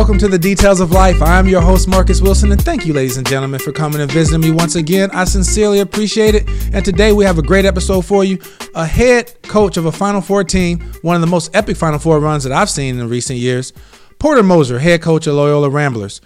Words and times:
Welcome 0.00 0.16
to 0.20 0.28
the 0.28 0.38
Details 0.38 0.80
of 0.80 0.92
Life. 0.92 1.20
I'm 1.20 1.46
your 1.46 1.60
host, 1.60 1.86
Marcus 1.86 2.22
Wilson, 2.22 2.50
and 2.50 2.64
thank 2.64 2.86
you, 2.86 2.94
ladies 2.94 3.18
and 3.18 3.28
gentlemen, 3.28 3.60
for 3.60 3.70
coming 3.70 4.00
and 4.00 4.10
visiting 4.10 4.40
me 4.40 4.50
once 4.50 4.74
again. 4.74 5.10
I 5.12 5.24
sincerely 5.24 5.80
appreciate 5.80 6.34
it. 6.34 6.48
And 6.72 6.82
today 6.82 7.12
we 7.12 7.26
have 7.26 7.36
a 7.36 7.42
great 7.42 7.66
episode 7.66 8.06
for 8.06 8.24
you. 8.24 8.38
A 8.74 8.86
head 8.86 9.30
coach 9.42 9.76
of 9.76 9.84
a 9.84 9.92
Final 9.92 10.22
Four 10.22 10.42
team, 10.42 10.80
one 11.02 11.16
of 11.16 11.20
the 11.20 11.26
most 11.26 11.54
epic 11.54 11.76
Final 11.76 11.98
Four 11.98 12.18
runs 12.18 12.44
that 12.44 12.52
I've 12.52 12.70
seen 12.70 12.98
in 12.98 13.10
recent 13.10 13.38
years, 13.38 13.74
Porter 14.18 14.42
Moser, 14.42 14.78
head 14.78 15.02
coach 15.02 15.26
of 15.26 15.34
Loyola 15.34 15.68
Ramblers. 15.68 16.22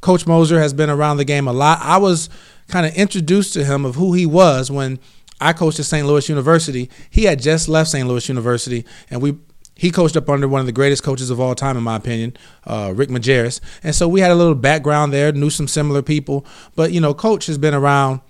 Coach 0.00 0.26
Moser 0.26 0.58
has 0.58 0.72
been 0.72 0.88
around 0.88 1.18
the 1.18 1.26
game 1.26 1.46
a 1.46 1.52
lot. 1.52 1.80
I 1.82 1.98
was 1.98 2.30
kind 2.68 2.86
of 2.86 2.94
introduced 2.94 3.52
to 3.52 3.62
him 3.62 3.84
of 3.84 3.96
who 3.96 4.14
he 4.14 4.24
was 4.24 4.70
when 4.70 4.98
I 5.38 5.52
coached 5.52 5.78
at 5.78 5.84
St. 5.84 6.06
Louis 6.06 6.30
University. 6.30 6.88
He 7.10 7.24
had 7.24 7.42
just 7.42 7.68
left 7.68 7.90
St. 7.90 8.08
Louis 8.08 8.26
University, 8.26 8.86
and 9.10 9.20
we 9.20 9.36
he 9.78 9.92
coached 9.92 10.16
up 10.16 10.28
under 10.28 10.48
one 10.48 10.58
of 10.58 10.66
the 10.66 10.72
greatest 10.72 11.04
coaches 11.04 11.30
of 11.30 11.38
all 11.38 11.54
time, 11.54 11.76
in 11.76 11.84
my 11.84 11.94
opinion, 11.94 12.36
uh, 12.66 12.92
Rick 12.96 13.10
Majerus. 13.10 13.60
And 13.84 13.94
so 13.94 14.08
we 14.08 14.20
had 14.20 14.32
a 14.32 14.34
little 14.34 14.56
background 14.56 15.12
there, 15.12 15.30
knew 15.30 15.50
some 15.50 15.68
similar 15.68 16.02
people. 16.02 16.44
But 16.74 16.90
you 16.90 17.00
know, 17.00 17.14
Coach 17.14 17.46
has 17.46 17.58
been 17.58 17.74
around 17.74 18.20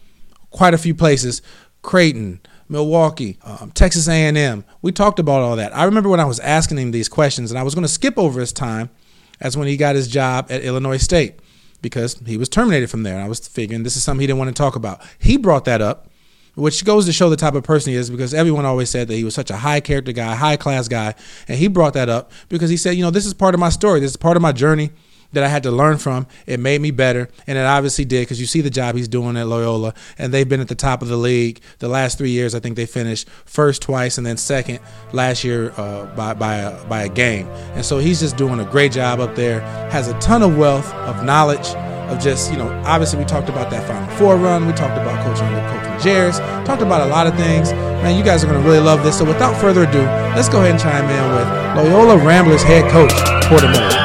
quite 0.51 0.75
a 0.75 0.79
few 0.79 0.95
places, 0.95 1.41
Creighton, 1.81 2.41
Milwaukee, 2.69 3.39
um, 3.45 3.71
Texas 3.71 4.09
A&M. 4.09 4.63
We 4.83 4.93
talked 4.93 5.19
about 5.19 5.41
all 5.41 5.57
that. 5.57 5.75
I 5.75 5.85
remember 5.85 6.11
when 6.11 6.21
I 6.21 6.27
was 6.27 6.39
asking 6.39 6.77
him 6.77 6.91
these 6.91 7.09
questions, 7.09 7.51
and 7.51 7.59
I 7.59 7.63
was 7.63 7.75
going 7.75 7.87
to 7.87 7.89
skip 7.89 8.19
over 8.19 8.41
his 8.41 8.53
time 8.53 8.91
as 9.41 9.57
when 9.57 9.69
he 9.69 9.79
got 9.79 9.95
his 9.95 10.07
job 10.07 10.49
at 10.51 10.63
Illinois 10.63 10.99
State 10.99 11.41
because 11.81 12.21
he 12.27 12.37
was 12.37 12.51
terminated 12.51 12.91
from 12.91 13.05
there. 13.05 13.15
And 13.15 13.25
I 13.25 13.29
was 13.29 13.49
figuring 13.49 13.85
this 13.85 13.97
is 13.97 14.03
something 14.03 14.21
he 14.21 14.27
didn't 14.27 14.39
want 14.39 14.55
to 14.55 14.63
talk 14.63 14.77
about. 14.77 15.01
He 15.19 15.39
brought 15.39 15.65
that 15.65 15.81
up 15.81 16.08
which 16.59 16.85
goes 16.85 17.07
to 17.07 17.13
show 17.13 17.31
the 17.31 17.37
type 17.37 17.55
of 17.55 17.63
person 17.63 17.93
he 17.93 17.97
is 17.97 18.11
because 18.11 18.35
everyone 18.35 18.65
always 18.65 18.91
said 18.91 19.09
that 19.09 19.15
he 19.15 19.25
was 19.25 19.35
such 19.35 19.51
a 19.51 19.57
high 19.57 19.81
character 19.81 20.13
guy, 20.13 20.35
high 20.35 20.57
class 20.57 20.89
guy. 20.89 21.15
And 21.47 21.57
he 21.57 21.69
brought 21.69 21.95
that 21.95 22.09
up 22.09 22.33
because 22.49 22.69
he 22.69 22.77
said, 22.77 22.93
you 22.93 23.03
know, 23.03 23.11
this 23.11 23.27
is 23.27 23.35
part 23.35 23.55
of 23.55 23.61
my 23.61 23.69
story. 23.69 24.01
This 24.01 24.11
is 24.11 24.17
part 24.17 24.37
of 24.37 24.43
my 24.43 24.53
journey 24.53 24.91
that 25.33 25.45
I 25.45 25.49
had 25.49 25.63
to 25.65 25.71
learn 25.71 25.99
from. 25.99 26.27
It 26.47 26.59
made 26.59 26.81
me 26.81 26.91
better, 26.91 27.29
and 27.47 27.59
it 27.59 27.65
obviously 27.65 28.05
did 28.05 28.23
because 28.23 28.41
you 28.41 28.47
see 28.47 28.63
the 28.63 28.71
job 28.71 28.97
he's 28.97 29.09
doing 29.09 29.37
at 29.37 29.47
Loyola, 29.47 29.93
and 30.17 30.33
they've 30.33 30.49
been 30.49 30.61
at 30.61 30.69
the 30.69 30.75
top 30.75 31.03
of 31.03 31.09
the 31.09 31.17
league 31.17 31.61
the 31.81 31.89
last 31.89 32.19
three 32.19 32.31
years. 32.31 32.55
I 32.55 32.61
think 32.61 32.77
they 32.77 32.87
finished 32.87 33.29
first 33.45 33.83
twice 33.83 34.17
and 34.17 34.27
then 34.27 34.39
second 34.39 34.81
last 35.13 35.45
year 35.45 35.73
uh, 35.77 36.07
by 36.17 36.35
by 36.35 36.57
a, 36.57 36.85
by 36.87 37.03
a 37.03 37.09
game. 37.09 37.47
And 37.75 37.85
so 37.85 37.99
he's 37.99 38.21
just 38.21 38.37
doing 38.37 38.59
a 38.59 38.65
great 38.65 38.93
job 38.93 39.21
up 39.21 39.37
there. 39.37 39.61
Has 39.91 40.09
a 40.09 40.19
ton 40.19 40.43
of 40.43 40.57
wealth 40.57 40.91
of 40.95 41.23
knowledge 41.25 41.69
of 42.09 42.19
just, 42.21 42.51
you 42.51 42.57
know, 42.57 42.71
obviously 42.87 43.19
we 43.19 43.27
talked 43.27 43.51
about 43.51 43.71
that 43.71 43.87
Final 43.87 44.09
Four 44.17 44.37
run. 44.37 44.67
We 44.67 44.73
talked 44.73 44.99
about 44.99 45.23
coaching 45.27 45.78
Majerus. 45.99 46.39
Talked 46.65 46.83
about 46.83 47.07
a 47.07 47.11
lot 47.11 47.27
of 47.27 47.35
things. 47.37 47.73
Man, 47.73 48.17
you 48.17 48.25
guys 48.25 48.45
are 48.45 48.47
going 48.47 48.61
to 48.61 48.67
really 48.67 48.81
love 48.81 49.03
this. 49.03 49.19
So 49.19 49.25
without 49.25 49.61
further 49.61 49.83
ado, 49.83 50.03
let's 50.37 50.49
go 50.49 50.61
ahead 50.61 50.71
and 50.73 50.81
chime 50.81 51.05
in 51.05 51.35
with 51.35 51.93
Loyola 51.93 52.17
Ramblers 52.25 52.63
head 52.63 52.91
coach, 52.91 53.13
Porter 53.49 53.67
Moser. 53.67 53.99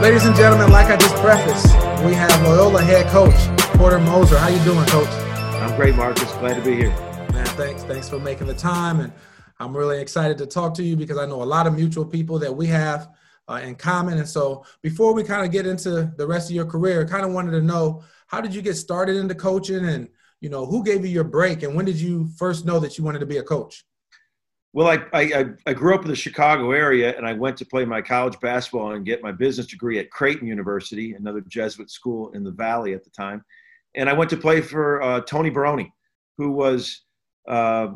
Ladies 0.00 0.24
and 0.24 0.34
gentlemen, 0.34 0.70
like 0.70 0.86
I 0.86 0.96
just 0.96 1.14
prefaced, 1.16 1.66
we 2.04 2.14
have 2.14 2.30
Loyola 2.42 2.82
head 2.82 3.06
coach, 3.08 3.34
Porter 3.76 3.98
Moser. 3.98 4.38
How 4.38 4.48
you 4.48 4.62
doing, 4.64 4.86
coach? 4.86 5.08
I'm 5.08 5.76
great, 5.76 5.94
Marcus. 5.94 6.30
Glad 6.34 6.54
to 6.54 6.62
be 6.62 6.76
here. 6.76 6.90
Man, 7.32 7.46
thanks. 7.46 7.82
Thanks 7.82 8.08
for 8.08 8.18
making 8.18 8.46
the 8.46 8.54
time. 8.54 9.00
And 9.00 9.12
I'm 9.58 9.76
really 9.76 10.00
excited 10.00 10.38
to 10.38 10.46
talk 10.46 10.74
to 10.74 10.82
you 10.82 10.96
because 10.96 11.18
I 11.18 11.26
know 11.26 11.42
a 11.42 11.44
lot 11.44 11.66
of 11.66 11.74
mutual 11.74 12.04
people 12.04 12.38
that 12.38 12.54
we 12.54 12.66
have 12.68 13.10
uh, 13.50 13.60
in 13.64 13.74
common. 13.74 14.18
And 14.18 14.28
so, 14.28 14.64
before 14.82 15.12
we 15.12 15.24
kind 15.24 15.44
of 15.44 15.50
get 15.50 15.66
into 15.66 16.12
the 16.16 16.26
rest 16.26 16.48
of 16.48 16.54
your 16.54 16.66
career, 16.66 17.06
kind 17.06 17.24
of 17.24 17.32
wanted 17.32 17.52
to 17.52 17.62
know 17.62 18.02
how 18.28 18.40
did 18.40 18.54
you 18.54 18.62
get 18.62 18.74
started 18.74 19.16
into 19.16 19.34
coaching, 19.34 19.84
and 19.84 20.08
you 20.40 20.48
know 20.48 20.64
who 20.64 20.84
gave 20.84 21.04
you 21.04 21.10
your 21.10 21.24
break, 21.24 21.62
and 21.62 21.74
when 21.74 21.84
did 21.84 21.96
you 21.96 22.28
first 22.36 22.64
know 22.64 22.78
that 22.78 22.96
you 22.96 23.04
wanted 23.04 23.18
to 23.18 23.26
be 23.26 23.38
a 23.38 23.42
coach? 23.42 23.84
Well, 24.72 24.86
I, 24.86 25.04
I, 25.12 25.44
I 25.66 25.72
grew 25.72 25.96
up 25.96 26.02
in 26.02 26.08
the 26.08 26.16
Chicago 26.16 26.70
area, 26.70 27.16
and 27.16 27.26
I 27.26 27.32
went 27.32 27.56
to 27.56 27.64
play 27.64 27.84
my 27.84 28.00
college 28.00 28.38
basketball 28.38 28.92
and 28.92 29.04
get 29.04 29.20
my 29.20 29.32
business 29.32 29.66
degree 29.66 29.98
at 29.98 30.10
Creighton 30.10 30.46
University, 30.46 31.14
another 31.14 31.40
Jesuit 31.40 31.90
school 31.90 32.30
in 32.32 32.44
the 32.44 32.52
Valley 32.52 32.94
at 32.94 33.02
the 33.02 33.10
time. 33.10 33.44
And 33.96 34.08
I 34.08 34.12
went 34.12 34.30
to 34.30 34.36
play 34.36 34.60
for 34.60 35.02
uh, 35.02 35.22
Tony 35.22 35.50
Barone, 35.50 35.90
who 36.38 36.52
was 36.52 37.02
uh, 37.48 37.88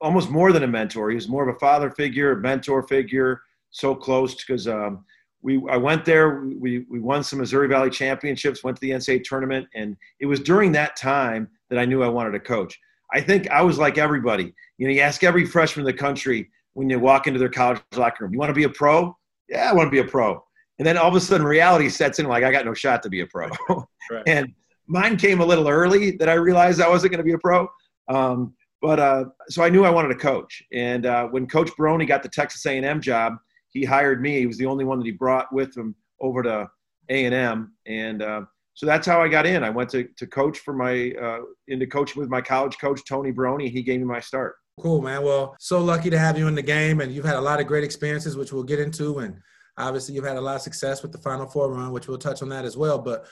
almost 0.00 0.30
more 0.30 0.52
than 0.52 0.62
a 0.62 0.66
mentor. 0.66 1.10
He 1.10 1.16
was 1.16 1.28
more 1.28 1.46
of 1.46 1.54
a 1.54 1.58
father 1.58 1.90
figure, 1.90 2.32
a 2.32 2.40
mentor 2.40 2.82
figure, 2.82 3.42
so 3.74 3.92
close 3.92 4.36
because 4.36 4.68
um, 4.68 5.04
we 5.42 5.60
I 5.68 5.76
went 5.76 6.04
there. 6.04 6.44
We 6.58 6.86
we 6.88 7.00
won 7.00 7.24
some 7.24 7.40
Missouri 7.40 7.68
Valley 7.68 7.90
championships, 7.90 8.62
went 8.62 8.76
to 8.76 8.80
the 8.80 8.90
NCAA 8.90 9.24
tournament, 9.24 9.66
and 9.74 9.96
it 10.20 10.26
was 10.26 10.40
during 10.40 10.70
that 10.72 10.96
time 10.96 11.48
that 11.70 11.78
I 11.78 11.84
knew 11.84 12.02
I 12.02 12.08
wanted 12.08 12.30
to 12.32 12.40
coach. 12.40 12.78
I 13.12 13.20
think 13.20 13.50
I 13.50 13.62
was 13.62 13.76
like 13.76 13.98
everybody. 13.98 14.54
You 14.78 14.86
know, 14.86 14.94
you 14.94 15.00
ask 15.00 15.24
every 15.24 15.44
freshman 15.44 15.86
in 15.86 15.92
the 15.92 15.98
country 15.98 16.48
when 16.74 16.88
you 16.88 17.00
walk 17.00 17.26
into 17.26 17.40
their 17.40 17.48
college 17.48 17.80
locker 17.96 18.24
room, 18.24 18.32
"You 18.32 18.38
want 18.38 18.50
to 18.50 18.54
be 18.54 18.64
a 18.64 18.68
pro?" 18.68 19.16
Yeah, 19.48 19.70
I 19.70 19.74
want 19.74 19.88
to 19.88 19.90
be 19.90 19.98
a 19.98 20.04
pro. 20.04 20.42
And 20.78 20.86
then 20.86 20.96
all 20.96 21.08
of 21.08 21.14
a 21.14 21.20
sudden, 21.20 21.46
reality 21.46 21.88
sets 21.88 22.20
in. 22.20 22.26
Like 22.26 22.44
I 22.44 22.52
got 22.52 22.64
no 22.64 22.74
shot 22.74 23.02
to 23.02 23.10
be 23.10 23.20
a 23.20 23.26
pro. 23.26 23.50
Right. 24.10 24.22
and 24.26 24.52
mine 24.86 25.16
came 25.16 25.40
a 25.40 25.46
little 25.46 25.66
early 25.66 26.10
that 26.18 26.28
I 26.28 26.34
realized 26.34 26.78
I 26.78 26.90
wasn't 26.90 27.10
going 27.12 27.18
to 27.18 27.24
be 27.24 27.32
a 27.32 27.38
pro. 27.38 27.66
Um, 28.08 28.54
but 28.82 29.00
uh, 29.00 29.24
so 29.48 29.64
I 29.64 29.70
knew 29.70 29.86
I 29.86 29.88
wanted 29.88 30.08
to 30.08 30.16
coach. 30.16 30.62
And 30.74 31.06
uh, 31.06 31.28
when 31.28 31.46
Coach 31.46 31.70
Barone 31.74 32.04
got 32.04 32.22
the 32.22 32.28
Texas 32.28 32.66
A&M 32.66 33.00
job, 33.00 33.32
he 33.74 33.84
hired 33.84 34.22
me. 34.22 34.38
He 34.38 34.46
was 34.46 34.56
the 34.56 34.66
only 34.66 34.84
one 34.84 34.98
that 34.98 35.04
he 35.04 35.12
brought 35.12 35.52
with 35.52 35.76
him 35.76 35.94
over 36.20 36.42
to 36.42 36.70
A&M, 37.10 37.74
and 37.86 38.22
uh, 38.22 38.42
so 38.72 38.86
that's 38.86 39.06
how 39.06 39.20
I 39.20 39.28
got 39.28 39.46
in. 39.46 39.62
I 39.62 39.70
went 39.70 39.90
to, 39.90 40.04
to 40.16 40.26
coach 40.26 40.60
for 40.60 40.72
my 40.72 41.12
uh, 41.20 41.40
into 41.68 41.86
coaching 41.86 42.20
with 42.20 42.30
my 42.30 42.40
college 42.40 42.78
coach 42.78 43.02
Tony 43.06 43.30
Barone. 43.30 43.60
He 43.60 43.82
gave 43.82 44.00
me 44.00 44.06
my 44.06 44.20
start. 44.20 44.54
Cool, 44.80 45.02
man. 45.02 45.22
Well, 45.22 45.54
so 45.60 45.80
lucky 45.80 46.10
to 46.10 46.18
have 46.18 46.38
you 46.38 46.48
in 46.48 46.54
the 46.54 46.62
game, 46.62 47.00
and 47.00 47.12
you've 47.12 47.24
had 47.24 47.36
a 47.36 47.40
lot 47.40 47.60
of 47.60 47.66
great 47.66 47.84
experiences, 47.84 48.36
which 48.36 48.52
we'll 48.52 48.62
get 48.62 48.80
into, 48.80 49.18
and 49.18 49.36
obviously 49.76 50.14
you've 50.14 50.24
had 50.24 50.36
a 50.36 50.40
lot 50.40 50.56
of 50.56 50.62
success 50.62 51.02
with 51.02 51.12
the 51.12 51.18
Final 51.18 51.46
Four 51.46 51.72
run, 51.72 51.92
which 51.92 52.08
we'll 52.08 52.18
touch 52.18 52.42
on 52.42 52.48
that 52.48 52.64
as 52.64 52.76
well. 52.76 52.98
But 52.98 53.26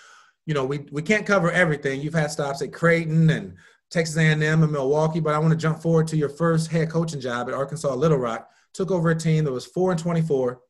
you 0.47 0.55
know, 0.55 0.65
we 0.65 0.87
we 0.91 1.03
can't 1.03 1.27
cover 1.27 1.51
everything. 1.51 2.01
You've 2.01 2.15
had 2.15 2.31
stops 2.31 2.63
at 2.63 2.73
Creighton 2.73 3.31
and 3.31 3.55
Texas 3.91 4.17
A&M 4.17 4.43
and 4.43 4.73
Milwaukee, 4.73 5.21
but 5.21 5.35
I 5.35 5.39
want 5.39 5.53
to 5.53 5.57
jump 5.57 5.81
forward 5.81 6.09
to 6.09 6.17
your 6.17 6.31
first 6.31 6.71
head 6.71 6.91
coaching 6.91 7.21
job 7.21 7.49
at 7.49 7.55
Arkansas 7.55 7.95
Little 7.95 8.17
Rock. 8.17 8.49
Took 8.75 8.91
over 8.91 9.11
a 9.11 9.15
team 9.15 9.45
that 9.45 9.53
was 9.53 9.67
four 9.67 9.91
and 9.91 10.01
24, 10.01 10.61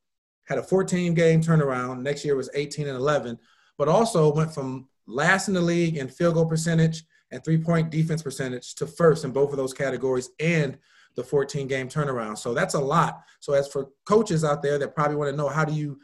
had 0.45 0.59
a 0.59 0.63
14 0.63 1.15
game 1.15 1.41
turnaround. 1.41 2.03
Next 2.03 2.25
year 2.25 2.37
was 2.37 2.51
18 2.55 2.89
and 2.89 2.97
11, 2.97 3.39
but 3.79 3.89
also 3.89 4.33
went 4.33 4.53
from 4.53 4.89
last 5.07 5.49
in 5.49 5.55
the 5.55 5.61
league 5.61 5.97
in 5.97 6.09
field 6.09 6.35
goal 6.35 6.47
percentage 6.47 7.05
and 7.31 7.45
three 7.45 7.59
point 7.59 7.91
defense 7.91 8.23
percentage 8.23 8.75
to 8.77 8.87
first 8.87 9.25
in 9.25 9.31
both 9.31 9.51
of 9.51 9.57
those 9.57 9.73
categories 9.73 10.31
and 10.39 10.79
the 11.17 11.25
14 11.25 11.67
game 11.67 11.89
turnaround. 11.89 12.39
So 12.39 12.55
that's 12.55 12.75
a 12.75 12.81
lot. 12.81 13.23
So 13.41 13.53
as 13.53 13.69
for 13.69 13.89
coaches 14.05 14.45
out 14.45 14.63
there 14.63 14.79
that 14.79 14.95
probably 14.95 15.17
want 15.17 15.31
to 15.31 15.37
know 15.37 15.49
how 15.49 15.65
do 15.65 15.73
you 15.73 15.99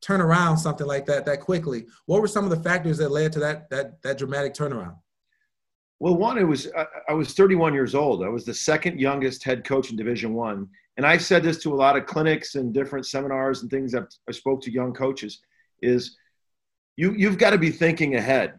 turn 0.00 0.20
around 0.20 0.58
something 0.58 0.86
like 0.86 1.06
that 1.06 1.26
that 1.26 1.40
quickly, 1.40 1.86
what 2.06 2.20
were 2.20 2.28
some 2.28 2.44
of 2.44 2.50
the 2.50 2.68
factors 2.68 2.98
that 2.98 3.10
led 3.10 3.32
to 3.32 3.40
that 3.40 3.70
that 3.70 4.02
that 4.02 4.18
dramatic 4.18 4.54
turnaround? 4.54 4.96
Well, 6.00 6.16
one, 6.16 6.38
it 6.38 6.44
was 6.44 6.68
I, 6.76 6.86
I, 7.10 7.12
was 7.12 7.34
31 7.34 7.74
years 7.74 7.94
old. 7.94 8.24
I 8.24 8.28
was 8.28 8.46
the 8.46 8.54
second 8.54 8.98
youngest 8.98 9.44
head 9.44 9.64
coach 9.64 9.90
in 9.90 9.96
Division 9.96 10.32
One, 10.32 10.66
and 10.96 11.06
I've 11.06 11.22
said 11.22 11.42
this 11.42 11.62
to 11.62 11.74
a 11.74 11.76
lot 11.76 11.96
of 11.96 12.06
clinics 12.06 12.54
and 12.54 12.72
different 12.72 13.06
seminars 13.06 13.60
and 13.60 13.70
things. 13.70 13.94
I've, 13.94 14.08
I 14.26 14.32
spoke 14.32 14.62
to 14.62 14.72
young 14.72 14.94
coaches. 14.94 15.40
Is 15.82 16.16
you 16.96 17.12
you've 17.12 17.36
got 17.36 17.50
to 17.50 17.58
be 17.58 17.70
thinking 17.70 18.16
ahead, 18.16 18.58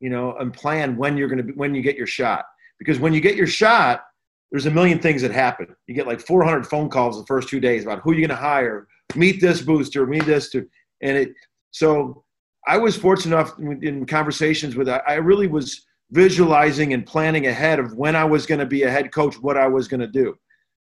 you 0.00 0.08
know, 0.08 0.34
and 0.38 0.52
plan 0.52 0.96
when 0.96 1.18
you're 1.18 1.28
going 1.28 1.46
to 1.46 1.52
when 1.52 1.74
you 1.74 1.82
get 1.82 1.96
your 1.96 2.06
shot. 2.06 2.46
Because 2.78 2.98
when 2.98 3.12
you 3.12 3.20
get 3.20 3.36
your 3.36 3.46
shot, 3.46 4.04
there's 4.50 4.66
a 4.66 4.70
million 4.70 4.98
things 4.98 5.20
that 5.20 5.30
happen. 5.30 5.66
You 5.88 5.94
get 5.94 6.06
like 6.06 6.20
400 6.20 6.66
phone 6.66 6.88
calls 6.88 7.18
the 7.18 7.26
first 7.26 7.50
two 7.50 7.60
days 7.60 7.82
about 7.82 8.00
who 8.00 8.12
you're 8.12 8.26
going 8.26 8.30
to 8.30 8.42
hire, 8.42 8.86
meet 9.14 9.42
this 9.42 9.60
booster, 9.60 10.06
meet 10.06 10.24
this 10.24 10.48
to, 10.50 10.66
and 11.02 11.18
it. 11.18 11.34
So 11.70 12.24
I 12.66 12.78
was 12.78 12.96
fortunate 12.96 13.36
enough 13.36 13.58
in 13.82 14.06
conversations 14.06 14.74
with 14.74 14.88
I 14.88 15.14
really 15.14 15.48
was 15.48 15.84
visualizing 16.10 16.94
and 16.94 17.04
planning 17.04 17.46
ahead 17.46 17.78
of 17.78 17.94
when 17.94 18.16
I 18.16 18.24
was 18.24 18.46
going 18.46 18.60
to 18.60 18.66
be 18.66 18.82
a 18.82 18.90
head 18.90 19.12
coach, 19.12 19.40
what 19.40 19.56
I 19.56 19.66
was 19.66 19.88
going 19.88 20.00
to 20.00 20.06
do. 20.06 20.34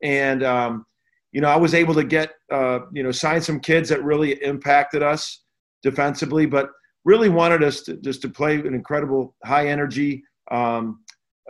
And, 0.02 0.42
um, 0.44 0.86
you 1.32 1.40
know, 1.40 1.48
I 1.48 1.56
was 1.56 1.74
able 1.74 1.94
to 1.94 2.04
get, 2.04 2.32
uh, 2.52 2.80
you 2.92 3.02
know, 3.02 3.10
sign 3.10 3.40
some 3.40 3.60
kids 3.60 3.88
that 3.88 4.02
really 4.02 4.42
impacted 4.42 5.02
us 5.02 5.42
defensively, 5.82 6.46
but 6.46 6.70
really 7.04 7.28
wanted 7.28 7.62
us 7.62 7.82
to 7.82 7.96
just 7.98 8.20
to 8.22 8.28
play 8.28 8.56
an 8.56 8.74
incredible 8.74 9.34
high 9.44 9.68
energy. 9.68 10.22
Um, 10.50 11.00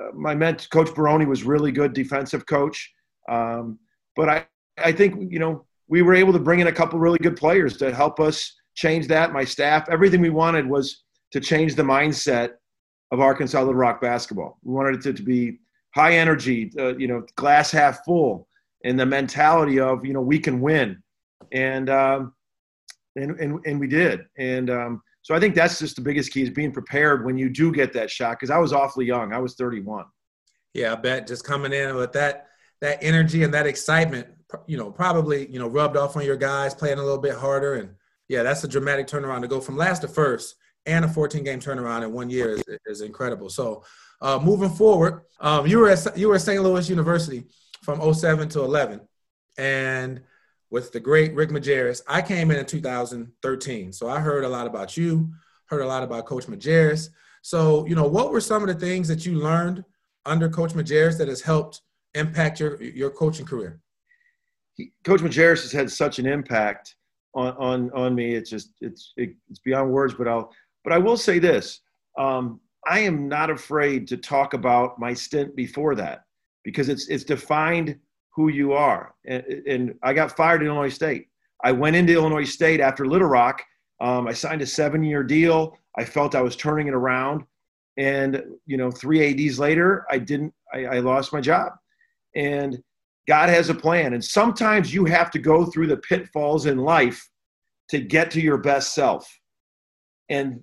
uh, 0.00 0.12
my 0.14 0.34
ment- 0.34 0.69
coach 0.70 0.94
Barone, 0.94 1.26
was 1.26 1.42
really 1.42 1.72
good 1.72 1.92
defensive 1.92 2.46
coach. 2.46 2.92
Um, 3.28 3.78
but 4.14 4.28
I, 4.28 4.46
I 4.78 4.92
think, 4.92 5.32
you 5.32 5.38
know, 5.38 5.64
we 5.88 6.02
were 6.02 6.14
able 6.14 6.32
to 6.32 6.38
bring 6.38 6.60
in 6.60 6.66
a 6.66 6.72
couple 6.72 6.98
really 6.98 7.19
good 7.19 7.36
players 7.36 7.76
to 7.78 7.94
help 7.94 8.20
us 8.20 8.54
change 8.74 9.08
that. 9.08 9.32
My 9.32 9.44
staff, 9.44 9.88
everything 9.88 10.20
we 10.20 10.30
wanted 10.30 10.66
was 10.66 11.04
to 11.32 11.40
change 11.40 11.74
the 11.74 11.82
mindset 11.82 12.50
of 13.11 13.20
Arkansas 13.20 13.58
Little 13.58 13.75
Rock 13.75 14.00
basketball. 14.00 14.58
We 14.62 14.75
wanted 14.75 15.06
it 15.06 15.17
to, 15.17 15.23
be 15.23 15.58
high 15.94 16.14
energy, 16.14 16.70
uh, 16.79 16.97
you 16.97 17.08
know, 17.08 17.25
glass 17.37 17.70
half 17.70 18.05
full, 18.05 18.49
and 18.85 18.99
the 18.99 19.06
mentality 19.06 19.81
of 19.81 20.05
you 20.05 20.12
know 20.12 20.20
we 20.20 20.38
can 20.38 20.61
win, 20.61 21.03
and 21.53 21.88
um, 21.91 22.35
and 23.17 23.38
and 23.41 23.61
and 23.64 23.81
we 23.81 23.87
did. 23.87 24.26
And 24.38 24.70
um, 24.70 25.03
so 25.23 25.35
I 25.35 25.41
think 25.41 25.55
that's 25.55 25.79
just 25.79 25.97
the 25.97 26.03
biggest 26.03 26.32
key 26.32 26.43
is 26.43 26.50
being 26.50 26.73
prepared 26.73 27.25
when 27.25 27.38
you 27.38 27.49
do 27.49 27.73
get 27.73 27.93
that 27.94 28.11
shot. 28.11 28.38
Because 28.38 28.50
I 28.50 28.58
was 28.58 28.73
awfully 28.73 29.06
young. 29.06 29.32
I 29.32 29.38
was 29.38 29.55
31. 29.55 30.05
Yeah, 30.75 30.93
I 30.93 30.97
bet 30.97 31.26
just 31.26 31.44
coming 31.44 31.73
in 31.73 31.97
with 31.97 32.12
that 32.12 32.49
that 32.81 32.99
energy 33.00 33.43
and 33.43 33.55
that 33.55 33.67
excitement, 33.67 34.26
you 34.67 34.76
know, 34.76 34.91
probably 34.91 35.50
you 35.50 35.58
know 35.58 35.69
rubbed 35.69 35.97
off 35.97 36.17
on 36.17 36.25
your 36.25 36.37
guys 36.37 36.75
playing 36.75 36.99
a 36.99 37.03
little 37.03 37.19
bit 37.19 37.35
harder. 37.37 37.75
And 37.75 37.91
yeah, 38.29 38.43
that's 38.43 38.64
a 38.64 38.69
dramatic 38.69 39.06
turnaround 39.06 39.43
to 39.43 39.49
go 39.49 39.61
from 39.61 39.76
last 39.76 40.00
to 40.00 40.08
first 40.08 40.56
and 40.86 41.04
a 41.04 41.08
14 41.08 41.44
game 41.44 41.60
turnaround 41.60 42.02
in 42.04 42.12
one 42.12 42.30
year 42.30 42.52
is, 42.52 42.64
is 42.86 43.00
incredible. 43.00 43.48
So 43.48 43.84
uh, 44.20 44.38
moving 44.38 44.70
forward, 44.70 45.22
um, 45.40 45.66
you 45.66 45.78
were 45.78 45.90
at 45.90 46.16
you 46.16 46.28
were 46.28 46.36
at 46.36 46.40
St. 46.40 46.62
Louis 46.62 46.88
University 46.88 47.44
from 47.82 48.14
07 48.14 48.48
to 48.50 48.60
11, 48.60 49.00
and 49.58 50.22
with 50.70 50.92
the 50.92 51.00
great 51.00 51.34
Rick 51.34 51.50
Majerus, 51.50 52.02
I 52.08 52.22
came 52.22 52.50
in 52.50 52.58
in 52.58 52.66
2013. 52.66 53.92
So 53.92 54.08
I 54.08 54.20
heard 54.20 54.44
a 54.44 54.48
lot 54.48 54.66
about 54.66 54.96
you, 54.96 55.32
heard 55.66 55.82
a 55.82 55.86
lot 55.86 56.02
about 56.02 56.26
Coach 56.26 56.46
Majerus. 56.46 57.10
So 57.42 57.86
you 57.86 57.94
know, 57.94 58.06
what 58.06 58.32
were 58.32 58.40
some 58.40 58.62
of 58.62 58.68
the 58.68 58.74
things 58.74 59.08
that 59.08 59.26
you 59.26 59.38
learned 59.38 59.84
under 60.24 60.48
Coach 60.48 60.72
Majerus 60.72 61.18
that 61.18 61.28
has 61.28 61.42
helped 61.42 61.82
impact 62.14 62.60
your 62.60 62.82
your 62.82 63.10
coaching 63.10 63.46
career? 63.46 63.80
He, 64.74 64.92
Coach 65.04 65.20
Majerus 65.20 65.62
has 65.62 65.72
had 65.72 65.90
such 65.90 66.18
an 66.18 66.26
impact 66.26 66.96
on 67.34 67.52
on 67.58 67.90
on 67.92 68.14
me. 68.14 68.34
It's 68.34 68.50
just 68.50 68.72
it's 68.80 69.12
it, 69.16 69.34
it's 69.50 69.60
beyond 69.60 69.92
words. 69.92 70.14
But 70.14 70.26
I'll 70.26 70.52
but 70.86 70.94
I 70.94 70.98
will 70.98 71.16
say 71.16 71.40
this. 71.40 71.80
Um, 72.16 72.60
I 72.86 73.00
am 73.00 73.26
not 73.26 73.50
afraid 73.50 74.06
to 74.06 74.16
talk 74.16 74.54
about 74.54 75.00
my 75.00 75.12
stint 75.12 75.56
before 75.56 75.96
that 75.96 76.20
because 76.64 76.88
it's 76.88 77.08
it's 77.08 77.24
defined 77.24 77.98
who 78.32 78.48
you 78.48 78.72
are. 78.72 79.12
And, 79.26 79.42
and 79.66 79.94
I 80.04 80.12
got 80.12 80.36
fired 80.36 80.60
in 80.60 80.68
Illinois 80.68 80.94
State. 80.94 81.26
I 81.64 81.72
went 81.72 81.96
into 81.96 82.12
Illinois 82.12 82.44
State 82.44 82.78
after 82.78 83.04
Little 83.04 83.26
Rock. 83.26 83.62
Um, 84.00 84.28
I 84.28 84.32
signed 84.32 84.62
a 84.62 84.66
seven-year 84.66 85.24
deal. 85.24 85.76
I 85.98 86.04
felt 86.04 86.36
I 86.36 86.42
was 86.42 86.54
turning 86.54 86.86
it 86.86 86.94
around, 86.94 87.42
and 87.96 88.40
you 88.66 88.76
know, 88.76 88.92
three 88.92 89.28
ads 89.28 89.58
later, 89.58 90.06
I 90.08 90.18
didn't. 90.18 90.54
I, 90.72 90.84
I 90.84 90.98
lost 91.00 91.32
my 91.32 91.40
job, 91.40 91.72
and 92.36 92.80
God 93.26 93.48
has 93.48 93.70
a 93.70 93.74
plan. 93.74 94.14
And 94.14 94.24
sometimes 94.24 94.94
you 94.94 95.04
have 95.06 95.32
to 95.32 95.40
go 95.40 95.64
through 95.64 95.88
the 95.88 95.96
pitfalls 95.96 96.66
in 96.66 96.78
life 96.78 97.28
to 97.88 97.98
get 97.98 98.30
to 98.32 98.40
your 98.40 98.58
best 98.58 98.94
self. 98.94 99.28
And 100.28 100.62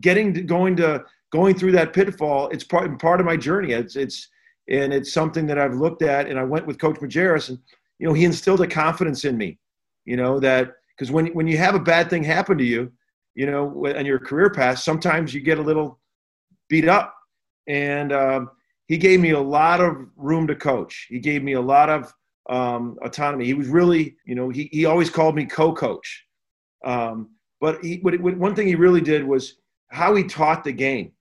getting 0.00 0.34
to, 0.34 0.42
going 0.42 0.76
to 0.76 1.04
going 1.30 1.54
through 1.54 1.72
that 1.72 1.92
pitfall, 1.92 2.48
it's 2.48 2.64
part 2.64 2.98
part 3.00 3.20
of 3.20 3.26
my 3.26 3.36
journey. 3.36 3.72
It's 3.72 3.96
it's 3.96 4.28
and 4.68 4.92
it's 4.92 5.12
something 5.12 5.46
that 5.46 5.58
I've 5.58 5.74
looked 5.74 6.02
at. 6.02 6.28
And 6.28 6.38
I 6.38 6.44
went 6.44 6.66
with 6.66 6.78
Coach 6.78 6.96
Majerus, 6.96 7.48
and 7.48 7.58
you 7.98 8.06
know 8.06 8.14
he 8.14 8.24
instilled 8.24 8.60
a 8.60 8.66
confidence 8.66 9.24
in 9.24 9.36
me. 9.36 9.58
You 10.04 10.16
know 10.16 10.40
that 10.40 10.74
because 10.96 11.10
when 11.10 11.28
when 11.28 11.46
you 11.46 11.58
have 11.58 11.74
a 11.74 11.80
bad 11.80 12.10
thing 12.10 12.22
happen 12.22 12.58
to 12.58 12.64
you, 12.64 12.92
you 13.38 13.46
know, 13.46 13.86
on 13.96 14.04
your 14.04 14.18
career 14.18 14.50
path, 14.50 14.80
sometimes 14.80 15.32
you 15.32 15.40
get 15.40 15.58
a 15.58 15.62
little 15.62 16.00
beat 16.68 16.88
up. 16.88 17.14
And 17.68 18.12
um, 18.12 18.50
he 18.88 18.98
gave 18.98 19.20
me 19.20 19.30
a 19.30 19.40
lot 19.40 19.80
of 19.80 19.96
room 20.16 20.48
to 20.48 20.56
coach. 20.56 21.06
He 21.08 21.20
gave 21.20 21.44
me 21.44 21.52
a 21.52 21.60
lot 21.60 21.88
of 21.88 22.12
um, 22.50 22.96
autonomy. 23.02 23.44
He 23.44 23.54
was 23.54 23.68
really, 23.68 24.16
you 24.24 24.34
know, 24.34 24.48
he, 24.48 24.68
he 24.72 24.86
always 24.86 25.08
called 25.08 25.36
me 25.36 25.44
co-coach. 25.44 26.24
Um, 26.84 27.30
but 27.60 27.84
he, 27.84 27.98
what, 27.98 28.18
what, 28.20 28.36
one 28.36 28.56
thing 28.56 28.66
he 28.66 28.74
really 28.74 29.00
did 29.00 29.22
was 29.24 29.58
how 29.88 30.14
he 30.14 30.24
taught 30.24 30.64
the 30.64 30.72
game, 30.72 31.12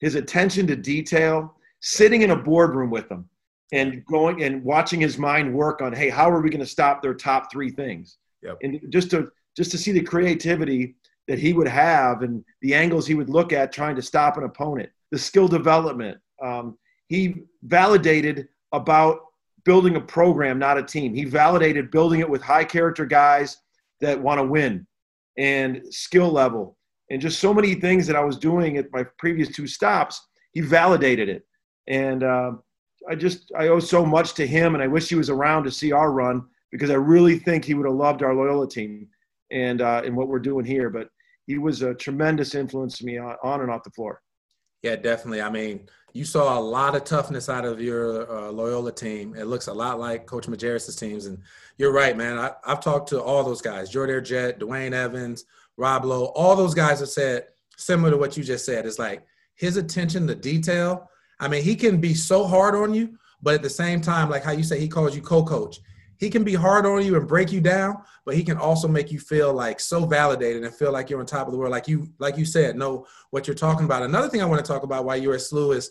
his 0.00 0.14
attention 0.14 0.66
to 0.68 0.76
detail, 0.76 1.54
sitting 1.80 2.22
in 2.22 2.30
a 2.30 2.36
boardroom 2.36 2.90
with 2.90 3.10
him 3.10 3.28
and 3.72 4.04
going 4.06 4.42
and 4.42 4.62
watching 4.62 5.00
his 5.00 5.18
mind 5.18 5.52
work 5.52 5.80
on, 5.80 5.92
hey, 5.92 6.08
how 6.08 6.30
are 6.30 6.40
we 6.40 6.50
going 6.50 6.60
to 6.60 6.66
stop 6.66 7.02
their 7.02 7.14
top 7.14 7.50
three 7.50 7.70
things? 7.70 8.18
Yep. 8.42 8.58
And 8.62 8.80
just 8.90 9.10
to 9.10 9.30
just 9.56 9.70
to 9.72 9.78
see 9.78 9.92
the 9.92 10.02
creativity 10.02 10.94
that 11.28 11.38
he 11.38 11.52
would 11.52 11.68
have 11.68 12.22
and 12.22 12.44
the 12.62 12.74
angles 12.74 13.06
he 13.06 13.14
would 13.14 13.28
look 13.28 13.52
at 13.52 13.72
trying 13.72 13.96
to 13.96 14.02
stop 14.02 14.36
an 14.36 14.44
opponent, 14.44 14.88
the 15.10 15.18
skill 15.18 15.46
development. 15.48 16.18
Um, 16.42 16.78
he 17.08 17.42
validated 17.62 18.48
about 18.72 19.20
building 19.64 19.96
a 19.96 20.00
program, 20.00 20.58
not 20.58 20.78
a 20.78 20.82
team. 20.82 21.14
He 21.14 21.24
validated 21.24 21.90
building 21.90 22.20
it 22.20 22.28
with 22.28 22.42
high 22.42 22.64
character 22.64 23.06
guys 23.06 23.58
that 24.00 24.20
want 24.20 24.38
to 24.38 24.44
win 24.44 24.86
and 25.38 25.82
skill 25.90 26.30
level 26.30 26.76
and 27.10 27.20
just 27.20 27.40
so 27.40 27.52
many 27.52 27.74
things 27.74 28.06
that 28.06 28.16
I 28.16 28.24
was 28.24 28.38
doing 28.38 28.76
at 28.76 28.92
my 28.92 29.04
previous 29.18 29.48
two 29.48 29.66
stops. 29.66 30.20
He 30.52 30.60
validated 30.60 31.28
it, 31.28 31.46
and 31.86 32.22
uh, 32.22 32.52
I 33.08 33.14
just 33.14 33.52
I 33.56 33.68
owe 33.68 33.80
so 33.80 34.04
much 34.04 34.34
to 34.34 34.46
him, 34.46 34.74
and 34.74 34.82
I 34.82 34.86
wish 34.86 35.08
he 35.08 35.14
was 35.14 35.30
around 35.30 35.64
to 35.64 35.70
see 35.70 35.92
our 35.92 36.12
run 36.12 36.44
because 36.70 36.90
I 36.90 36.94
really 36.94 37.38
think 37.38 37.64
he 37.64 37.74
would 37.74 37.86
have 37.86 37.94
loved 37.94 38.22
our 38.22 38.34
Loyola 38.34 38.68
team 38.68 39.08
and 39.50 39.80
uh, 39.80 40.02
and 40.04 40.16
what 40.16 40.28
we're 40.28 40.38
doing 40.38 40.64
here. 40.64 40.90
But 40.90 41.08
he 41.46 41.58
was 41.58 41.82
a 41.82 41.94
tremendous 41.94 42.54
influence 42.54 42.98
to 42.98 43.04
me 43.04 43.18
on, 43.18 43.36
on 43.42 43.60
and 43.60 43.70
off 43.70 43.84
the 43.84 43.90
floor. 43.90 44.20
Yeah, 44.82 44.96
definitely. 44.96 45.42
I 45.42 45.50
mean, 45.50 45.88
you 46.12 46.24
saw 46.24 46.58
a 46.58 46.60
lot 46.60 46.94
of 46.94 47.04
toughness 47.04 47.48
out 47.48 47.64
of 47.64 47.80
your 47.80 48.30
uh, 48.30 48.50
Loyola 48.50 48.92
team. 48.92 49.34
It 49.36 49.44
looks 49.44 49.68
a 49.68 49.72
lot 49.72 50.00
like 50.00 50.26
Coach 50.26 50.46
Majerus' 50.46 50.98
teams, 50.98 51.26
and 51.26 51.38
you're 51.78 51.92
right, 51.92 52.16
man. 52.16 52.38
I, 52.38 52.52
have 52.66 52.80
talked 52.80 53.08
to 53.10 53.22
all 53.22 53.44
those 53.44 53.62
guys: 53.62 53.90
Jordan 53.90 54.24
Jett, 54.24 54.58
Dwayne 54.58 54.92
Evans, 54.92 55.44
Rob 55.82 56.04
Loe, 56.04 56.26
all 56.36 56.54
those 56.54 56.74
guys 56.74 57.00
have 57.00 57.08
said 57.08 57.46
similar 57.76 58.12
to 58.12 58.16
what 58.16 58.36
you 58.36 58.44
just 58.44 58.64
said. 58.64 58.86
It's 58.86 59.00
like 59.00 59.26
his 59.56 59.76
attention 59.76 60.28
to 60.28 60.34
detail. 60.36 61.10
I 61.40 61.48
mean, 61.48 61.64
he 61.64 61.74
can 61.74 62.00
be 62.00 62.14
so 62.14 62.46
hard 62.46 62.76
on 62.76 62.94
you, 62.94 63.18
but 63.42 63.54
at 63.54 63.62
the 63.62 63.70
same 63.70 64.00
time, 64.00 64.30
like 64.30 64.44
how 64.44 64.52
you 64.52 64.62
say 64.62 64.78
he 64.78 64.86
calls 64.86 65.16
you 65.16 65.22
co-coach. 65.22 65.80
He 66.18 66.30
can 66.30 66.44
be 66.44 66.54
hard 66.54 66.86
on 66.86 67.04
you 67.04 67.16
and 67.16 67.26
break 67.26 67.50
you 67.50 67.60
down, 67.60 67.96
but 68.24 68.36
he 68.36 68.44
can 68.44 68.58
also 68.58 68.86
make 68.86 69.10
you 69.10 69.18
feel 69.18 69.52
like 69.52 69.80
so 69.80 70.06
validated 70.06 70.62
and 70.62 70.72
feel 70.72 70.92
like 70.92 71.10
you're 71.10 71.18
on 71.18 71.26
top 71.26 71.48
of 71.48 71.52
the 71.52 71.58
world. 71.58 71.72
Like 71.72 71.88
you, 71.88 72.06
like 72.20 72.38
you 72.38 72.44
said, 72.44 72.76
know 72.76 73.04
what 73.30 73.48
you're 73.48 73.56
talking 73.56 73.84
about. 73.84 74.04
Another 74.04 74.28
thing 74.28 74.40
I 74.40 74.44
want 74.44 74.64
to 74.64 74.72
talk 74.72 74.84
about 74.84 75.04
while 75.04 75.16
you're 75.16 75.34
at 75.34 75.40
SLU 75.40 75.74
is 75.74 75.90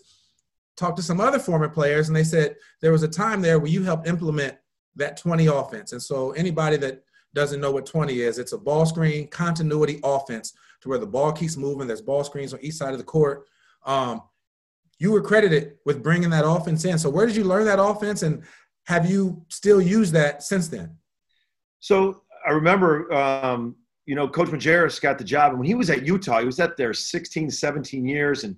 talk 0.74 0.96
to 0.96 1.02
some 1.02 1.20
other 1.20 1.38
former 1.38 1.68
players, 1.68 2.08
and 2.08 2.16
they 2.16 2.24
said 2.24 2.56
there 2.80 2.92
was 2.92 3.02
a 3.02 3.08
time 3.08 3.42
there 3.42 3.58
where 3.58 3.70
you 3.70 3.82
helped 3.82 4.08
implement 4.08 4.56
that 4.96 5.18
20 5.18 5.48
offense. 5.48 5.92
And 5.92 6.02
so 6.02 6.30
anybody 6.30 6.78
that 6.78 7.04
doesn't 7.34 7.60
know 7.60 7.70
what 7.70 7.86
20 7.86 8.20
is, 8.20 8.38
it's 8.38 8.52
a 8.52 8.58
ball 8.58 8.86
screen 8.86 9.28
continuity 9.28 10.00
offense 10.04 10.52
to 10.82 10.88
where 10.88 10.98
the 10.98 11.06
ball 11.06 11.32
keeps 11.32 11.56
moving. 11.56 11.86
There's 11.86 12.02
ball 12.02 12.24
screens 12.24 12.52
on 12.52 12.60
each 12.62 12.74
side 12.74 12.92
of 12.92 12.98
the 12.98 13.04
court. 13.04 13.46
Um, 13.86 14.22
you 14.98 15.10
were 15.10 15.22
credited 15.22 15.76
with 15.84 16.02
bringing 16.02 16.30
that 16.30 16.46
offense 16.46 16.84
in. 16.84 16.98
So 16.98 17.10
where 17.10 17.26
did 17.26 17.34
you 17.34 17.44
learn 17.44 17.64
that 17.66 17.82
offense, 17.82 18.22
and 18.22 18.42
have 18.86 19.08
you 19.10 19.44
still 19.48 19.80
used 19.80 20.12
that 20.12 20.42
since 20.42 20.68
then? 20.68 20.96
So 21.80 22.22
I 22.46 22.50
remember, 22.50 23.12
um, 23.12 23.76
you 24.06 24.14
know, 24.14 24.28
Coach 24.28 24.48
Majerus 24.48 25.00
got 25.00 25.18
the 25.18 25.24
job, 25.24 25.50
and 25.50 25.58
when 25.58 25.66
he 25.66 25.74
was 25.74 25.90
at 25.90 26.06
Utah, 26.06 26.40
he 26.40 26.46
was 26.46 26.60
at 26.60 26.76
there 26.76 26.94
16, 26.94 27.50
17 27.50 28.06
years, 28.06 28.44
and 28.44 28.56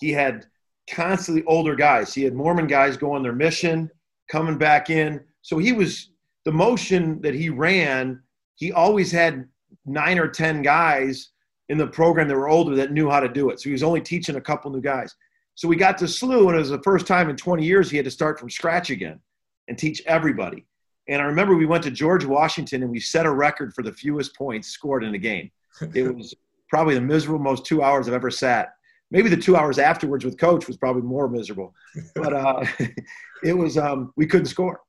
he 0.00 0.12
had 0.12 0.46
constantly 0.90 1.44
older 1.46 1.74
guys. 1.74 2.14
He 2.14 2.22
had 2.22 2.34
Mormon 2.34 2.66
guys 2.66 2.96
go 2.96 3.12
on 3.12 3.22
their 3.22 3.32
mission, 3.32 3.90
coming 4.30 4.58
back 4.58 4.90
in. 4.90 5.20
So 5.42 5.58
he 5.58 5.72
was 5.72 6.10
the 6.46 6.52
motion 6.52 7.20
that 7.22 7.34
he 7.34 7.50
ran, 7.50 8.22
he 8.54 8.70
always 8.70 9.10
had 9.10 9.48
nine 9.84 10.16
or 10.16 10.28
10 10.28 10.62
guys 10.62 11.30
in 11.68 11.76
the 11.76 11.88
program 11.88 12.28
that 12.28 12.36
were 12.36 12.48
older 12.48 12.76
that 12.76 12.92
knew 12.92 13.10
how 13.10 13.18
to 13.18 13.28
do 13.28 13.50
it. 13.50 13.58
So 13.58 13.64
he 13.64 13.72
was 13.72 13.82
only 13.82 14.00
teaching 14.00 14.36
a 14.36 14.40
couple 14.40 14.70
new 14.70 14.80
guys. 14.80 15.12
So 15.56 15.66
we 15.66 15.74
got 15.74 15.98
to 15.98 16.04
SLU, 16.04 16.46
and 16.46 16.54
it 16.54 16.60
was 16.60 16.70
the 16.70 16.82
first 16.82 17.04
time 17.04 17.28
in 17.28 17.36
20 17.36 17.64
years 17.64 17.90
he 17.90 17.96
had 17.96 18.04
to 18.04 18.12
start 18.12 18.38
from 18.38 18.48
scratch 18.48 18.90
again 18.90 19.18
and 19.66 19.76
teach 19.76 20.00
everybody. 20.06 20.64
And 21.08 21.20
I 21.20 21.24
remember 21.24 21.56
we 21.56 21.66
went 21.66 21.82
to 21.82 21.90
George 21.90 22.24
Washington 22.24 22.84
and 22.84 22.92
we 22.92 23.00
set 23.00 23.26
a 23.26 23.32
record 23.32 23.74
for 23.74 23.82
the 23.82 23.92
fewest 23.92 24.36
points 24.36 24.68
scored 24.68 25.02
in 25.02 25.16
a 25.16 25.18
game. 25.18 25.50
It 25.94 26.02
was 26.16 26.32
probably 26.70 26.94
the 26.94 27.00
miserable 27.00 27.42
most 27.42 27.66
two 27.66 27.82
hours 27.82 28.06
I've 28.06 28.14
ever 28.14 28.30
sat. 28.30 28.74
Maybe 29.10 29.28
the 29.28 29.36
two 29.36 29.56
hours 29.56 29.80
afterwards 29.80 30.24
with 30.24 30.38
coach 30.38 30.68
was 30.68 30.76
probably 30.76 31.02
more 31.02 31.28
miserable, 31.28 31.74
but 32.14 32.32
uh, 32.32 32.64
it 33.42 33.52
was 33.52 33.76
um, 33.76 34.12
we 34.16 34.26
couldn't 34.26 34.46
score, 34.46 34.80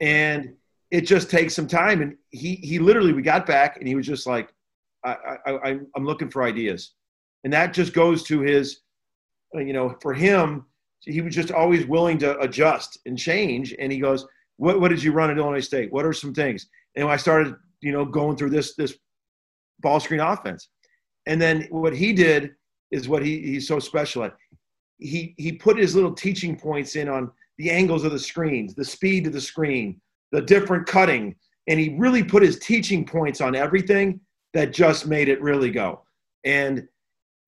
and 0.00 0.54
it 0.90 1.02
just 1.02 1.30
takes 1.30 1.54
some 1.54 1.66
time. 1.66 2.02
And 2.02 2.16
he 2.30 2.56
he 2.56 2.78
literally 2.78 3.12
we 3.12 3.22
got 3.22 3.46
back 3.46 3.76
and 3.78 3.88
he 3.88 3.94
was 3.94 4.06
just 4.06 4.26
like, 4.26 4.52
I, 5.04 5.38
I, 5.46 5.78
I'm 5.94 6.04
looking 6.04 6.30
for 6.30 6.42
ideas, 6.42 6.92
and 7.44 7.52
that 7.52 7.72
just 7.72 7.92
goes 7.92 8.22
to 8.24 8.40
his, 8.40 8.80
uh, 9.54 9.60
you 9.60 9.72
know, 9.72 9.96
for 10.00 10.12
him, 10.14 10.66
he 11.00 11.20
was 11.20 11.34
just 11.34 11.52
always 11.52 11.86
willing 11.86 12.18
to 12.18 12.38
adjust 12.40 12.98
and 13.06 13.16
change. 13.16 13.74
And 13.78 13.92
he 13.92 13.98
goes, 13.98 14.26
what 14.56 14.80
what 14.80 14.88
did 14.88 15.02
you 15.02 15.12
run 15.12 15.30
at 15.30 15.38
Illinois 15.38 15.60
State? 15.60 15.92
What 15.92 16.04
are 16.04 16.12
some 16.12 16.34
things? 16.34 16.66
And 16.96 17.08
I 17.08 17.16
started, 17.16 17.54
you 17.80 17.92
know, 17.92 18.04
going 18.04 18.36
through 18.36 18.50
this 18.50 18.74
this 18.74 18.96
ball 19.80 20.00
screen 20.00 20.20
offense, 20.20 20.68
and 21.26 21.40
then 21.40 21.68
what 21.70 21.94
he 21.94 22.12
did 22.12 22.54
is 22.90 23.08
what 23.08 23.24
he, 23.24 23.40
he's 23.42 23.68
so 23.68 23.78
special 23.78 24.24
at. 24.24 24.36
He 24.98 25.34
he 25.36 25.52
put 25.52 25.76
his 25.76 25.94
little 25.94 26.14
teaching 26.14 26.56
points 26.56 26.96
in 26.96 27.08
on 27.08 27.30
the 27.58 27.70
angles 27.70 28.04
of 28.04 28.12
the 28.12 28.18
screens, 28.18 28.74
the 28.74 28.84
speed 28.84 29.26
of 29.26 29.32
the 29.32 29.40
screen, 29.40 30.00
the 30.32 30.42
different 30.42 30.86
cutting, 30.86 31.34
and 31.68 31.78
he 31.78 31.96
really 31.98 32.22
put 32.22 32.42
his 32.42 32.58
teaching 32.58 33.04
points 33.04 33.40
on 33.40 33.54
everything 33.54 34.20
that 34.54 34.72
just 34.72 35.06
made 35.06 35.28
it 35.28 35.40
really 35.42 35.70
go. 35.70 36.02
And 36.44 36.86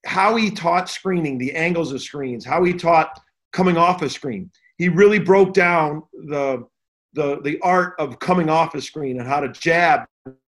how 0.07 0.37
he 0.37 0.51
taught 0.51 0.89
screening, 0.89 1.39
the 1.39 1.55
angles 1.55 1.93
of 1.93 2.03
screens, 2.03 2.45
how 2.45 2.65
he 2.65 2.73
taught 2.73 3.21
coming 3.53 3.77
off 3.77 4.03
a 4.03 4.11
screen. 4.11 4.51
He 4.77 4.89
really 4.89 5.19
broke 5.19 5.53
down 5.53 6.03
the 6.13 6.67
the 7.15 7.41
the 7.43 7.59
art 7.63 7.95
of 7.99 8.19
coming 8.19 8.49
off 8.49 8.75
a 8.75 8.81
screen 8.81 9.19
and 9.19 9.29
how 9.29 9.41
to 9.41 9.49
jab. 9.49 10.07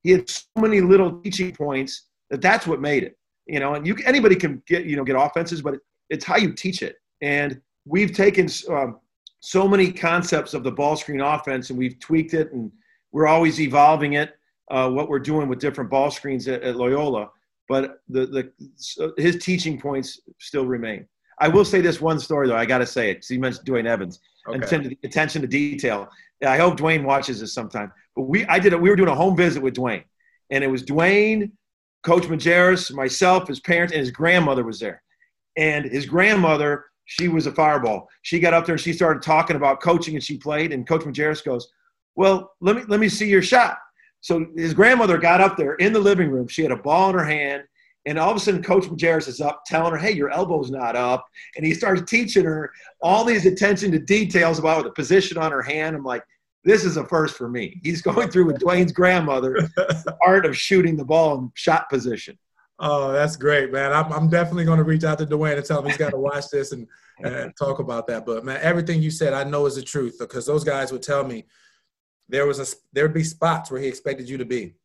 He 0.03 0.11
had 0.11 0.29
so 0.29 0.43
many 0.57 0.81
little 0.81 1.19
teaching 1.21 1.53
points 1.53 2.07
that 2.29 2.41
that's 2.41 2.65
what 2.65 2.81
made 2.81 3.03
it. 3.03 3.17
You 3.47 3.59
know, 3.59 3.75
and 3.75 3.85
you 3.85 3.95
anybody 4.05 4.35
can 4.35 4.63
get 4.67 4.85
you 4.85 4.95
know 4.95 5.03
get 5.03 5.15
offenses, 5.15 5.61
but 5.61 5.75
it's 6.09 6.25
how 6.25 6.37
you 6.37 6.53
teach 6.53 6.81
it. 6.81 6.95
And 7.21 7.61
we've 7.85 8.13
taken 8.13 8.47
um, 8.69 8.99
so 9.45 9.67
many 9.67 9.91
concepts 9.91 10.55
of 10.55 10.63
the 10.63 10.71
ball 10.71 10.95
screen 10.95 11.21
offense, 11.21 11.69
and 11.69 11.77
we've 11.77 11.99
tweaked 11.99 12.33
it, 12.33 12.51
and 12.51 12.71
we're 13.11 13.27
always 13.27 13.61
evolving 13.61 14.13
it. 14.13 14.35
Uh, 14.71 14.89
what 14.89 15.07
we're 15.07 15.19
doing 15.19 15.47
with 15.47 15.59
different 15.59 15.91
ball 15.91 16.09
screens 16.09 16.47
at, 16.47 16.63
at 16.63 16.75
Loyola, 16.75 17.29
but 17.69 17.99
the 18.09 18.25
the 18.25 19.13
his 19.17 19.37
teaching 19.37 19.79
points 19.79 20.19
still 20.39 20.65
remain. 20.65 21.07
I 21.39 21.47
will 21.47 21.65
say 21.65 21.79
this 21.79 22.01
one 22.01 22.19
story 22.19 22.47
though. 22.47 22.55
I 22.55 22.65
got 22.65 22.79
to 22.79 22.87
say 22.87 23.11
it. 23.11 23.15
because 23.15 23.29
you 23.29 23.39
mentioned 23.39 23.67
Dwayne 23.67 23.85
Evans. 23.85 24.19
Okay. 24.47 24.57
Attention, 24.57 24.89
to, 24.89 24.97
attention 25.03 25.41
to 25.43 25.47
detail. 25.47 26.09
I 26.45 26.57
hope 26.57 26.77
Dwayne 26.77 27.03
watches 27.03 27.39
this 27.39 27.53
sometime. 27.53 27.91
But 28.15 28.23
we, 28.23 28.45
I 28.45 28.57
did 28.57 28.73
it. 28.73 28.81
We 28.81 28.89
were 28.89 28.95
doing 28.95 29.09
a 29.09 29.15
home 29.15 29.37
visit 29.37 29.61
with 29.61 29.75
Dwayne, 29.75 30.05
and 30.49 30.63
it 30.63 30.67
was 30.67 30.83
Dwayne, 30.83 31.51
Coach 32.03 32.23
Majerus, 32.23 32.91
myself, 32.91 33.47
his 33.47 33.59
parents, 33.59 33.93
and 33.93 33.99
his 33.99 34.11
grandmother 34.11 34.63
was 34.63 34.79
there. 34.79 35.03
And 35.55 35.85
his 35.85 36.07
grandmother, 36.07 36.85
she 37.05 37.27
was 37.27 37.47
a 37.47 37.51
fireball. 37.51 38.09
She 38.21 38.39
got 38.39 38.53
up 38.53 38.65
there 38.65 38.75
and 38.75 38.81
she 38.81 38.93
started 38.93 39.23
talking 39.23 39.55
about 39.55 39.81
coaching, 39.81 40.15
and 40.15 40.23
she 40.23 40.37
played. 40.37 40.73
And 40.73 40.87
Coach 40.87 41.01
Majerus 41.01 41.43
goes, 41.43 41.67
"Well, 42.15 42.51
let 42.61 42.75
me 42.75 42.83
let 42.87 42.99
me 42.99 43.09
see 43.09 43.29
your 43.29 43.41
shot." 43.41 43.77
So 44.21 44.45
his 44.55 44.73
grandmother 44.73 45.17
got 45.17 45.41
up 45.41 45.55
there 45.55 45.75
in 45.75 45.93
the 45.93 45.99
living 45.99 46.31
room. 46.31 46.47
She 46.47 46.63
had 46.63 46.71
a 46.71 46.77
ball 46.77 47.09
in 47.09 47.15
her 47.15 47.25
hand 47.25 47.63
and 48.05 48.19
all 48.19 48.29
of 48.29 48.37
a 48.37 48.39
sudden, 48.39 48.61
Coach 48.61 48.85
Majerus 48.85 49.27
is 49.27 49.41
up 49.41 49.63
telling 49.65 49.91
her, 49.91 49.97
hey, 49.97 50.11
your 50.11 50.29
elbow's 50.29 50.69
not 50.69 50.95
up. 50.95 51.25
And 51.55 51.65
he 51.65 51.73
starts 51.73 52.03
teaching 52.09 52.45
her 52.45 52.71
all 53.01 53.25
these 53.25 53.45
attention 53.45 53.91
to 53.91 53.99
details 53.99 54.59
about 54.59 54.83
the 54.83 54.91
position 54.91 55.37
on 55.37 55.51
her 55.51 55.63
hand. 55.63 55.95
I'm 55.95 56.03
like, 56.03 56.23
this 56.63 56.83
is 56.83 56.97
a 56.97 57.05
first 57.05 57.35
for 57.35 57.49
me. 57.49 57.79
He's 57.83 58.01
going 58.01 58.29
through 58.29 58.45
with 58.45 58.59
Dwayne's 58.59 58.91
grandmother 58.91 59.53
the 59.75 60.17
art 60.21 60.45
of 60.45 60.57
shooting 60.57 60.95
the 60.95 61.05
ball 61.05 61.37
in 61.37 61.51
shot 61.55 61.89
position. 61.89 62.37
Oh, 62.77 63.11
that's 63.13 63.37
great, 63.37 63.71
man. 63.71 63.93
I'm, 63.93 64.11
I'm 64.11 64.29
definitely 64.29 64.65
going 64.65 64.79
to 64.79 64.83
reach 64.83 65.03
out 65.05 65.17
to 65.19 65.25
Dwayne 65.25 65.55
and 65.55 65.65
tell 65.65 65.79
him 65.79 65.85
he's 65.85 65.97
got 65.97 66.11
to 66.11 66.17
watch 66.17 66.49
this 66.49 66.73
and, 66.73 66.87
and 67.23 67.53
talk 67.57 67.79
about 67.79 68.05
that. 68.07 68.25
But, 68.25 68.43
man, 68.43 68.59
everything 68.61 69.01
you 69.01 69.11
said, 69.11 69.33
I 69.33 69.43
know 69.45 69.65
is 69.65 69.75
the 69.75 69.81
truth 69.81 70.17
because 70.19 70.45
those 70.45 70.63
guys 70.63 70.91
would 70.91 71.03
tell 71.03 71.23
me 71.23 71.45
there 72.27 72.45
was 72.45 72.59
a 72.59 72.75
there'd 72.91 73.13
be 73.13 73.23
spots 73.23 73.71
where 73.71 73.79
he 73.79 73.87
expected 73.87 74.27
you 74.27 74.37
to 74.37 74.45
be. 74.45 74.75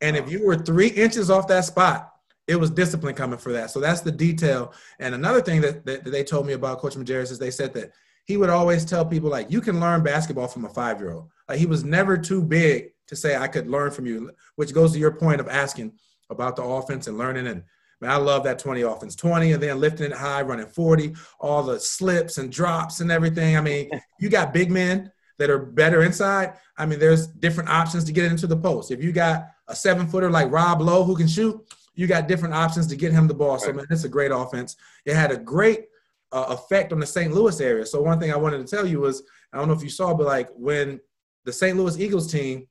And 0.00 0.16
if 0.16 0.30
you 0.30 0.44
were 0.44 0.56
three 0.56 0.88
inches 0.88 1.30
off 1.30 1.46
that 1.48 1.64
spot, 1.64 2.12
it 2.46 2.56
was 2.56 2.70
discipline 2.70 3.14
coming 3.14 3.38
for 3.38 3.52
that. 3.52 3.70
So 3.70 3.80
that's 3.80 4.00
the 4.00 4.12
detail. 4.12 4.72
And 4.98 5.14
another 5.14 5.40
thing 5.40 5.60
that, 5.62 5.84
that, 5.86 6.04
they 6.04 6.22
told 6.22 6.46
me 6.46 6.52
about 6.52 6.78
Coach 6.78 6.94
Majerus 6.94 7.30
is 7.30 7.38
they 7.38 7.50
said 7.50 7.74
that 7.74 7.92
he 8.24 8.36
would 8.36 8.50
always 8.50 8.84
tell 8.84 9.04
people 9.04 9.30
like, 9.30 9.50
you 9.50 9.60
can 9.60 9.80
learn 9.80 10.02
basketball 10.02 10.48
from 10.48 10.64
a 10.64 10.68
five 10.68 11.00
year 11.00 11.12
old. 11.12 11.30
Like 11.48 11.58
he 11.58 11.66
was 11.66 11.84
never 11.84 12.16
too 12.16 12.42
big 12.42 12.90
to 13.08 13.16
say 13.16 13.36
I 13.36 13.48
could 13.48 13.68
learn 13.68 13.90
from 13.90 14.06
you, 14.06 14.30
which 14.56 14.74
goes 14.74 14.92
to 14.92 14.98
your 14.98 15.12
point 15.12 15.40
of 15.40 15.48
asking 15.48 15.92
about 16.30 16.56
the 16.56 16.62
offense 16.62 17.06
and 17.06 17.18
learning. 17.18 17.46
And 17.46 17.62
man, 18.00 18.10
I 18.10 18.16
love 18.16 18.44
that 18.44 18.58
20 18.58 18.82
offense, 18.82 19.16
20 19.16 19.52
and 19.52 19.62
then 19.62 19.80
lifting 19.80 20.10
it 20.10 20.16
high, 20.16 20.42
running 20.42 20.66
40, 20.66 21.14
all 21.40 21.62
the 21.62 21.78
slips 21.80 22.38
and 22.38 22.50
drops 22.50 23.00
and 23.00 23.10
everything. 23.10 23.56
I 23.56 23.60
mean, 23.60 23.90
you 24.20 24.28
got 24.28 24.54
big 24.54 24.70
men 24.70 25.10
that 25.38 25.50
are 25.50 25.58
better 25.58 26.02
inside. 26.02 26.54
I 26.78 26.86
mean, 26.86 26.98
there's 26.98 27.26
different 27.26 27.70
options 27.70 28.04
to 28.04 28.12
get 28.12 28.30
into 28.30 28.46
the 28.46 28.56
post. 28.56 28.90
If 28.90 29.02
you 29.02 29.12
got 29.12 29.48
a 29.68 29.76
seven 29.76 30.06
footer 30.06 30.30
like 30.30 30.50
Rob 30.50 30.80
Loe 30.80 31.04
who 31.04 31.16
can 31.16 31.28
shoot, 31.28 31.60
you 31.94 32.06
got 32.06 32.28
different 32.28 32.54
options 32.54 32.86
to 32.88 32.96
get 32.96 33.12
him 33.12 33.26
the 33.26 33.34
ball. 33.34 33.58
So, 33.58 33.72
man, 33.72 33.86
it's 33.90 34.04
a 34.04 34.08
great 34.08 34.30
offense. 34.30 34.76
It 35.04 35.14
had 35.14 35.30
a 35.30 35.36
great 35.36 35.86
uh, 36.32 36.46
effect 36.48 36.92
on 36.92 37.00
the 37.00 37.06
St. 37.06 37.32
Louis 37.32 37.58
area. 37.60 37.86
So, 37.86 38.02
one 38.02 38.20
thing 38.20 38.32
I 38.32 38.36
wanted 38.36 38.58
to 38.58 38.76
tell 38.76 38.86
you 38.86 39.00
was 39.00 39.22
I 39.52 39.58
don't 39.58 39.68
know 39.68 39.74
if 39.74 39.82
you 39.82 39.88
saw, 39.88 40.12
but 40.14 40.26
like 40.26 40.50
when 40.54 41.00
the 41.44 41.52
St. 41.52 41.76
Louis 41.76 41.98
Eagles 41.98 42.30
team 42.30 42.68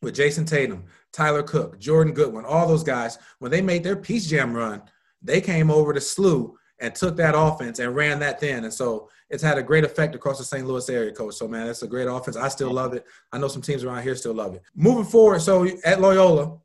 with 0.00 0.14
Jayson 0.14 0.46
Tatum, 0.46 0.84
Tyler 1.12 1.42
Cook, 1.42 1.78
Jordan 1.78 2.14
Goodwin, 2.14 2.44
all 2.44 2.66
those 2.66 2.84
guys, 2.84 3.18
when 3.38 3.50
they 3.50 3.60
made 3.60 3.84
their 3.84 3.96
Peach 3.96 4.28
Jam 4.28 4.54
run, 4.54 4.82
they 5.22 5.40
came 5.40 5.70
over 5.70 5.92
to 5.92 6.00
SLU 6.00 6.54
and 6.80 6.94
took 6.94 7.16
that 7.16 7.34
offense 7.36 7.78
and 7.78 7.94
ran 7.94 8.18
that 8.18 8.40
then. 8.40 8.64
And 8.64 8.72
so 8.72 9.08
it's 9.30 9.42
had 9.42 9.58
a 9.58 9.62
great 9.62 9.84
effect 9.84 10.14
across 10.14 10.38
the 10.38 10.44
St. 10.44 10.66
Louis 10.66 10.88
area, 10.88 11.12
coach. 11.12 11.34
So, 11.34 11.46
man, 11.46 11.68
it's 11.68 11.82
a 11.82 11.86
great 11.86 12.08
offense. 12.08 12.36
I 12.36 12.48
still 12.48 12.72
love 12.72 12.92
it. 12.92 13.06
I 13.32 13.38
know 13.38 13.48
some 13.48 13.62
teams 13.62 13.84
around 13.84 14.02
here 14.02 14.16
still 14.16 14.34
love 14.34 14.54
it. 14.54 14.62
Moving 14.74 15.04
forward, 15.04 15.40
so 15.42 15.68
at 15.84 16.00
Loyola, 16.00 16.58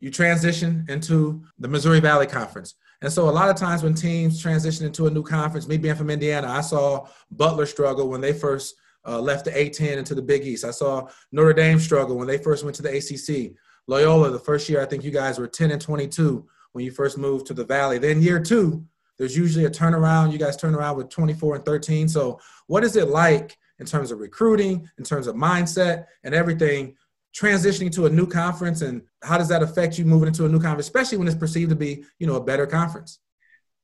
you 0.00 0.10
transition 0.10 0.86
into 0.88 1.44
the 1.58 1.68
Missouri 1.68 2.00
Valley 2.00 2.26
Conference. 2.26 2.74
And 3.02 3.12
so 3.12 3.28
a 3.28 3.30
lot 3.30 3.50
of 3.50 3.56
times 3.56 3.82
when 3.82 3.94
teams 3.94 4.40
transition 4.40 4.86
into 4.86 5.06
a 5.06 5.10
new 5.10 5.22
conference, 5.22 5.68
me 5.68 5.76
being 5.76 5.94
from 5.94 6.10
Indiana, 6.10 6.48
I 6.48 6.60
saw 6.62 7.06
Butler 7.30 7.66
struggle 7.66 8.08
when 8.08 8.20
they 8.20 8.32
first 8.32 8.74
uh, 9.06 9.20
left 9.20 9.44
the 9.44 9.52
A10 9.52 9.96
into 9.96 10.14
the 10.14 10.22
Big 10.22 10.44
East. 10.44 10.64
I 10.64 10.70
saw 10.70 11.08
Notre 11.30 11.52
Dame 11.52 11.78
struggle 11.78 12.16
when 12.16 12.26
they 12.26 12.38
first 12.38 12.64
went 12.64 12.76
to 12.76 12.82
the 12.82 12.96
ACC. 12.96 13.56
Loyola, 13.88 14.30
the 14.30 14.38
first 14.38 14.68
year, 14.68 14.82
I 14.82 14.86
think 14.86 15.02
you 15.02 15.10
guys 15.10 15.38
were 15.38 15.48
10 15.48 15.70
and 15.70 15.80
22 15.80 16.46
when 16.72 16.84
you 16.84 16.92
first 16.92 17.16
moved 17.16 17.46
to 17.46 17.54
the 17.54 17.64
Valley. 17.64 17.98
Then 17.98 18.22
year 18.22 18.38
two, 18.38 18.84
there's 19.16 19.36
usually 19.36 19.64
a 19.64 19.70
turnaround. 19.70 20.30
You 20.30 20.38
guys 20.38 20.56
turn 20.56 20.74
around 20.74 20.98
with 20.98 21.08
24 21.08 21.56
and 21.56 21.64
13. 21.64 22.06
So 22.06 22.38
what 22.66 22.84
is 22.84 22.96
it 22.96 23.08
like 23.08 23.56
in 23.78 23.86
terms 23.86 24.10
of 24.10 24.20
recruiting, 24.20 24.88
in 24.98 25.04
terms 25.04 25.26
of 25.26 25.36
mindset 25.36 26.04
and 26.22 26.34
everything 26.34 26.96
transitioning 27.34 27.90
to 27.92 28.06
a 28.06 28.10
new 28.10 28.26
conference 28.26 28.82
and 28.82 29.02
how 29.22 29.38
does 29.38 29.48
that 29.48 29.62
affect 29.62 29.98
you 29.98 30.04
moving 30.04 30.28
into 30.28 30.44
a 30.44 30.48
new 30.48 30.60
conference, 30.60 30.86
especially 30.86 31.18
when 31.18 31.26
it's 31.26 31.36
perceived 31.36 31.70
to 31.70 31.76
be, 31.76 32.04
you 32.18 32.26
know, 32.26 32.36
a 32.36 32.44
better 32.44 32.66
conference? 32.66 33.20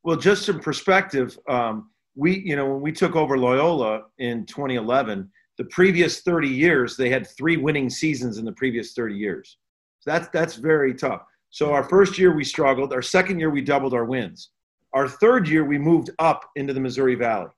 Well, 0.03 0.17
just 0.17 0.45
some 0.45 0.61
perspective, 0.61 1.39
um, 1.49 1.91
we, 2.15 2.41
you 2.41 2.57
know, 2.57 2.69
when 2.69 2.83
we 2.83 2.93
took 2.93 3.17
over 3.17 3.39
Loyola 3.39 4.03
in 4.19 4.45
2011, 4.45 5.31
the 5.57 5.65
previous 5.65 6.21
30 6.21 6.49
years, 6.49 6.97
they 6.97 7.09
had 7.09 7.27
three 7.27 7.57
winning 7.57 7.89
seasons 7.89 8.37
in 8.37 8.45
the 8.45 8.53
previous 8.53 8.93
30 8.93 9.15
years. 9.15 9.57
That's, 10.05 10.29
that's 10.29 10.57
very 10.57 10.95
tough. 10.95 11.23
So 11.51 11.73
our 11.73 11.85
first 11.85 12.19
year 12.19 12.35
we 12.35 12.45
struggled. 12.45 12.93
Our 12.93 13.03
second 13.03 13.39
year 13.39 13.51
we 13.51 13.63
doubled 13.63 13.95
our 13.95 14.05
wins. 14.05 14.51
Our 14.93 15.09
third 15.09 15.49
year 15.49 15.65
we 15.65 15.79
moved 15.79 16.11
up 16.19 16.51
into 16.57 16.73
the 16.73 16.81
Missouri 16.81 17.15
Valley. 17.15 17.51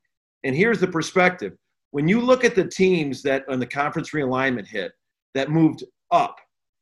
And 0.44 0.54
here's 0.54 0.80
the 0.80 0.86
perspective. 0.86 1.54
When 1.90 2.08
you 2.08 2.20
look 2.20 2.44
at 2.44 2.54
the 2.54 2.66
teams 2.66 3.22
that 3.22 3.44
on 3.48 3.58
the 3.58 3.66
conference 3.66 4.10
realignment 4.10 4.66
hit, 4.66 4.92
that 5.34 5.50
moved 5.50 5.84
up, 6.10 6.36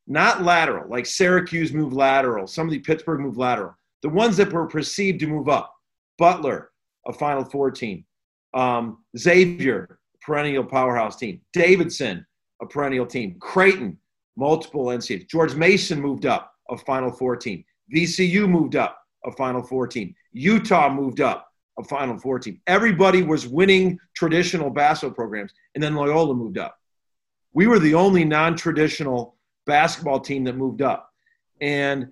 not 0.07 0.43
lateral, 0.43 0.89
like 0.89 1.05
Syracuse 1.05 1.73
moved 1.73 1.93
lateral, 1.93 2.47
some 2.47 2.67
of 2.67 2.71
the 2.71 2.79
Pittsburgh 2.79 3.21
moved 3.21 3.37
lateral. 3.37 3.75
The 4.01 4.09
ones 4.09 4.37
that 4.37 4.51
were 4.51 4.67
perceived 4.67 5.19
to 5.21 5.27
move 5.27 5.49
up, 5.49 5.73
Butler, 6.17 6.71
a 7.07 7.13
Final 7.13 7.43
Four 7.43 7.71
team, 7.71 8.05
um, 8.53 9.03
Xavier, 9.17 9.99
perennial 10.21 10.63
powerhouse 10.63 11.15
team, 11.15 11.41
Davidson, 11.53 12.25
a 12.61 12.65
perennial 12.65 13.05
team, 13.05 13.35
Creighton, 13.39 13.97
multiple 14.35 14.85
NCAAs, 14.85 15.29
George 15.29 15.55
Mason 15.55 15.99
moved 16.01 16.25
up, 16.25 16.53
a 16.69 16.77
Final 16.77 17.11
Four 17.11 17.35
team, 17.35 17.63
VCU 17.93 18.49
moved 18.49 18.75
up, 18.75 18.99
a 19.25 19.31
Final 19.31 19.63
Four 19.63 19.87
team, 19.87 20.13
Utah 20.31 20.89
moved 20.89 21.21
up, 21.21 21.47
a 21.79 21.83
Final 21.83 22.17
Four 22.17 22.39
team. 22.39 22.61
Everybody 22.67 23.23
was 23.23 23.47
winning 23.47 23.99
traditional 24.15 24.69
basketball 24.69 25.15
programs, 25.15 25.53
and 25.73 25.83
then 25.83 25.95
Loyola 25.95 26.33
moved 26.33 26.57
up. 26.57 26.77
We 27.53 27.67
were 27.67 27.79
the 27.79 27.93
only 27.93 28.25
non-traditional 28.25 29.35
basketball 29.65 30.19
team 30.19 30.43
that 30.45 30.55
moved 30.57 30.81
up. 30.81 31.09
And 31.61 32.11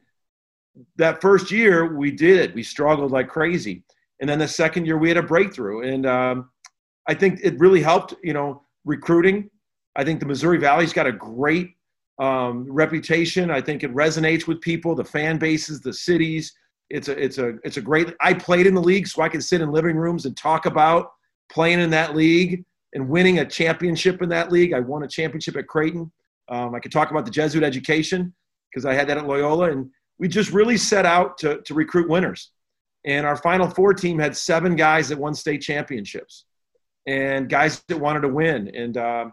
that 0.96 1.22
first 1.22 1.52
year 1.52 1.96
we 1.96 2.12
did. 2.12 2.56
We 2.56 2.64
struggled 2.64 3.12
like 3.12 3.28
crazy. 3.28 3.84
And 4.20 4.30
then 4.30 4.40
the 4.40 4.48
second 4.48 4.86
year 4.86 4.98
we 4.98 5.10
had 5.10 5.18
a 5.18 5.24
breakthrough. 5.24 5.82
And 5.94 6.06
um, 6.06 6.50
i 7.08 7.14
think 7.14 7.40
it 7.44 7.60
really 7.60 7.82
helped 7.82 8.14
you 8.24 8.34
know 8.34 8.64
recruiting. 8.86 9.50
I 9.96 10.04
think 10.04 10.20
the 10.20 10.26
missouri 10.26 10.58
valley's 10.58 10.94
got 10.94 11.08
a 11.08 11.12
great 11.12 11.76
um, 12.20 12.72
reputation 12.72 13.50
i 13.50 13.60
think 13.60 13.84
it 13.84 13.94
resonates 13.94 14.48
with 14.48 14.62
people 14.62 14.96
the 14.96 15.04
fan 15.04 15.38
bases 15.38 15.82
the 15.82 15.94
cities 15.94 16.54
it's 16.90 17.08
a 17.08 17.24
it's 17.24 17.38
a 17.38 17.56
it's 17.64 17.78
a 17.78 17.82
great 17.82 18.14
i 18.22 18.34
played 18.34 18.68
in 18.68 18.76
the 18.76 18.82
league 18.82 19.08
so 19.08 19.22
i 19.22 19.30
can 19.30 19.42
sit 19.42 19.62
in 19.62 19.72
living 19.72 19.96
rooms 19.96 20.26
and 20.26 20.38
talk 20.38 20.66
about 20.66 21.12
playing 21.52 21.80
in 21.80 21.90
that 21.90 22.16
league 22.16 22.64
and 22.94 23.08
winning 23.08 23.40
a 23.40 23.46
championship 23.46 24.22
in 24.22 24.30
that 24.30 24.52
league. 24.52 24.74
I 24.74 24.80
won 24.80 25.04
a 25.04 25.08
championship 25.08 25.56
at 25.56 25.68
Creighton. 25.68 26.12
Um, 26.50 26.76
I 26.76 26.80
could 26.80 26.92
talk 26.92 27.12
about 27.12 27.26
the 27.26 27.32
Jesuit 27.32 27.64
education 27.64 28.34
because 28.72 28.86
I 28.86 28.94
had 28.94 29.08
that 29.10 29.18
at 29.18 29.28
Loyola. 29.28 29.72
And 29.72 29.90
we 30.20 30.28
just 30.28 30.52
really 30.52 30.78
set 30.78 31.06
out 31.06 31.38
to, 31.40 31.62
to 31.62 31.74
recruit 31.74 32.10
winners. 32.10 32.52
And 33.06 33.26
our 33.26 33.36
Final 33.36 33.70
Four 33.70 33.94
team 33.94 34.20
had 34.20 34.38
seven 34.38 34.76
guys 34.76 35.10
that 35.10 35.18
won 35.18 35.34
state 35.34 35.62
championships 35.62 36.46
and 37.08 37.50
guys 37.50 37.84
that 37.88 38.00
wanted 38.00 38.22
to 38.22 38.30
win. 38.30 38.74
And, 38.74 38.98
uh, 38.98 39.26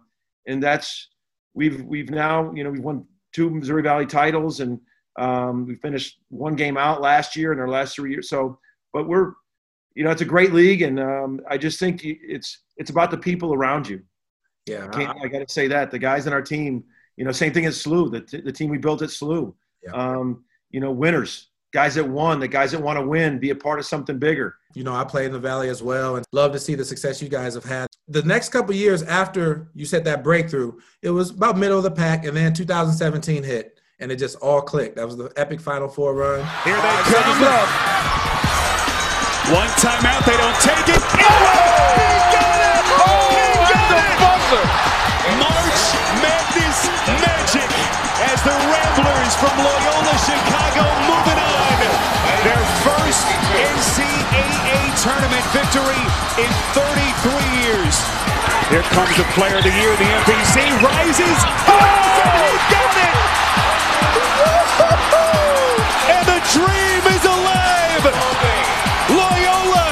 and 0.47 0.63
that's, 0.63 1.09
we've, 1.55 1.83
we've 1.83 2.11
now, 2.11 2.53
you 2.53 2.65
know, 2.65 2.71
we've 2.71 2.83
won 2.83 3.07
two 3.33 3.51
Missouri 3.51 3.83
Valley 3.83 4.07
titles 4.07 4.61
and 4.61 4.81
um, 5.19 5.67
we 5.67 5.75
finished 5.77 6.19
one 6.29 6.55
game 6.55 6.77
out 6.77 7.01
last 7.01 7.37
year 7.37 7.53
in 7.53 7.59
our 7.59 7.69
last 7.69 7.95
three 7.95 8.13
years. 8.13 8.29
So, 8.29 8.59
but 8.93 9.09
we're, 9.09 9.33
you 9.95 10.05
know, 10.05 10.11
it's 10.11 10.23
a 10.23 10.27
great 10.27 10.53
league. 10.53 10.83
And 10.83 10.99
um, 11.01 11.41
I 11.49 11.59
just 11.59 11.79
think 11.79 12.03
it's, 12.05 12.63
it's 12.77 12.91
about 12.91 13.11
the 13.11 13.19
people 13.19 13.53
around 13.53 13.89
you. 13.89 14.03
Yeah, 14.67 14.89
I, 14.93 15.25
I 15.25 15.29
got 15.29 15.47
to 15.47 15.53
say 15.53 15.69
that 15.69 15.91
the 15.91 15.99
guys 15.99 16.27
in 16.27 16.33
our 16.33 16.43
team, 16.43 16.85
you 17.17 17.25
know, 17.25 17.33
same 17.33 17.53
thing 17.53 17.67
as 17.67 17.83
SLU, 17.83 18.11
the, 18.11 18.21
t- 18.21 18.41
the 18.41 18.53
team 18.53 18.71
we 18.71 18.79
built 18.79 19.03
at 19.03 19.09
SLU. 19.09 19.55
Yeah. 19.83 19.93
Um, 19.93 20.45
you 20.71 20.81
know, 20.81 20.93
winners, 20.93 21.49
guys 21.73 21.95
that 21.95 22.09
won, 22.09 22.41
the 22.41 22.49
guys 22.49 22.73
that 22.73 22.81
want 22.81 22.99
to 22.99 23.07
win, 23.07 23.39
be 23.39 23.51
a 23.51 23.55
part 23.55 23.79
of 23.79 23.87
something 23.87 24.19
bigger. 24.19 24.57
You 24.75 24.85
know, 24.85 24.95
I 24.95 25.05
played 25.05 25.27
in 25.27 25.33
the 25.33 25.39
Valley 25.39 25.69
as 25.69 25.83
well, 25.83 26.17
and 26.17 26.25
love 26.33 26.53
to 26.53 26.59
see 26.59 26.75
the 26.75 26.85
success 26.85 27.21
you 27.21 27.29
guys 27.29 27.55
have 27.55 27.65
had. 27.65 27.87
The 28.11 28.23
next 28.27 28.49
couple 28.49 28.75
years 28.75 29.05
after 29.05 29.69
you 29.73 29.87
set 29.87 30.03
that 30.03 30.25
breakthrough, 30.25 30.75
it 31.01 31.11
was 31.11 31.31
about 31.31 31.57
middle 31.57 31.79
of 31.79 31.85
the 31.85 31.93
pack, 31.93 32.27
and 32.27 32.37
then 32.37 32.53
2017 32.53 33.45
hit, 33.45 33.79
and 34.01 34.11
it 34.11 34.17
just 34.17 34.35
all 34.43 34.61
clicked. 34.61 34.97
That 34.97 35.07
was 35.07 35.17
the 35.17 35.31
epic 35.37 35.61
Final 35.61 35.87
Four 35.87 36.19
run. 36.19 36.43
Here 36.67 36.75
they 36.75 36.97
come. 37.07 37.39
Up. 37.47 37.71
One 39.55 39.71
timeout, 39.79 40.27
they 40.27 40.35
don't 40.35 40.59
take 40.59 40.91
it. 40.91 40.99
Oh! 40.99 41.23
My 41.23 42.19
God! 42.35 42.83
Oh 42.99 43.31
King 43.31 43.63
Jay 43.95 44.11
Butler, 44.19 44.67
March 45.39 45.83
Madness 46.19 46.91
Magic 47.15 47.71
as 48.27 48.43
the 48.43 48.59
Ramblers 48.75 49.35
from 49.39 49.55
Loyola 49.55 50.17
Chicago 50.19 50.83
moving 51.07 51.39
on. 51.39 51.79
Their 52.43 52.65
first 52.83 53.23
NCAA 53.55 54.50
tournament 55.01 55.45
victory 55.57 55.97
in 56.37 56.51
33 56.77 57.33
years. 57.65 57.97
Here 58.69 58.85
comes 58.93 59.17
the 59.17 59.25
player 59.33 59.57
of 59.57 59.65
the 59.65 59.73
year, 59.73 59.97
the 59.97 60.05
MVC 60.05 60.61
rises. 60.85 61.39
Oh, 61.65 61.81
he 62.37 62.53
got 62.69 62.93
it! 63.01 63.17
And 66.13 66.25
the 66.29 66.41
dream 66.53 67.03
is 67.17 67.25
alive! 67.25 68.05
Loyola 69.09 69.89